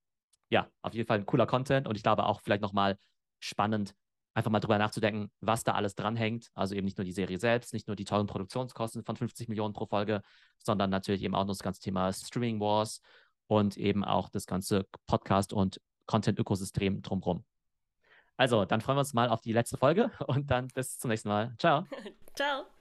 ja, 0.50 0.70
auf 0.82 0.94
jeden 0.94 1.08
Fall 1.08 1.20
ein 1.20 1.26
cooler 1.26 1.48
Content 1.48 1.88
und 1.88 1.96
ich 1.96 2.04
glaube 2.04 2.26
auch 2.26 2.42
vielleicht 2.42 2.62
nochmal 2.62 2.98
spannend, 3.40 3.96
einfach 4.34 4.52
mal 4.52 4.60
drüber 4.60 4.78
nachzudenken, 4.78 5.32
was 5.42 5.64
da 5.64 5.74
alles 5.74 5.96
dranhängt. 5.96 6.50
Also 6.54 6.76
eben 6.76 6.86
nicht 6.86 6.98
nur 6.98 7.06
die 7.06 7.12
Serie 7.12 7.40
selbst, 7.40 7.74
nicht 7.74 7.88
nur 7.88 7.96
die 7.96 8.06
tollen 8.06 8.28
Produktionskosten 8.28 9.04
von 9.04 9.16
50 9.16 9.50
Millionen 9.50 9.74
pro 9.74 9.86
Folge, 9.86 10.22
sondern 10.58 10.90
natürlich 10.90 11.24
eben 11.24 11.36
auch 11.36 11.44
noch 11.44 11.54
das 11.54 11.64
ganze 11.64 11.82
Thema 11.82 12.12
Streaming 12.14 12.60
Wars 12.60 13.02
und 13.48 13.78
eben 13.78 14.06
auch 14.06 14.30
das 14.30 14.46
ganze 14.46 14.88
Podcast- 15.08 15.54
und 15.54 15.82
Content-Ökosystem 16.06 17.02
drumherum. 17.02 17.44
Also, 18.38 18.66
dann 18.66 18.82
freuen 18.82 18.98
wir 18.98 19.02
uns 19.02 19.14
mal 19.14 19.30
auf 19.30 19.42
die 19.42 19.54
letzte 19.54 19.78
Folge 19.78 20.12
und 20.28 20.50
dann 20.50 20.68
bis 20.70 20.98
zum 20.98 21.10
nächsten 21.10 21.30
Mal. 21.30 21.54
Ciao. 21.58 21.86
Ciao. 22.36 22.72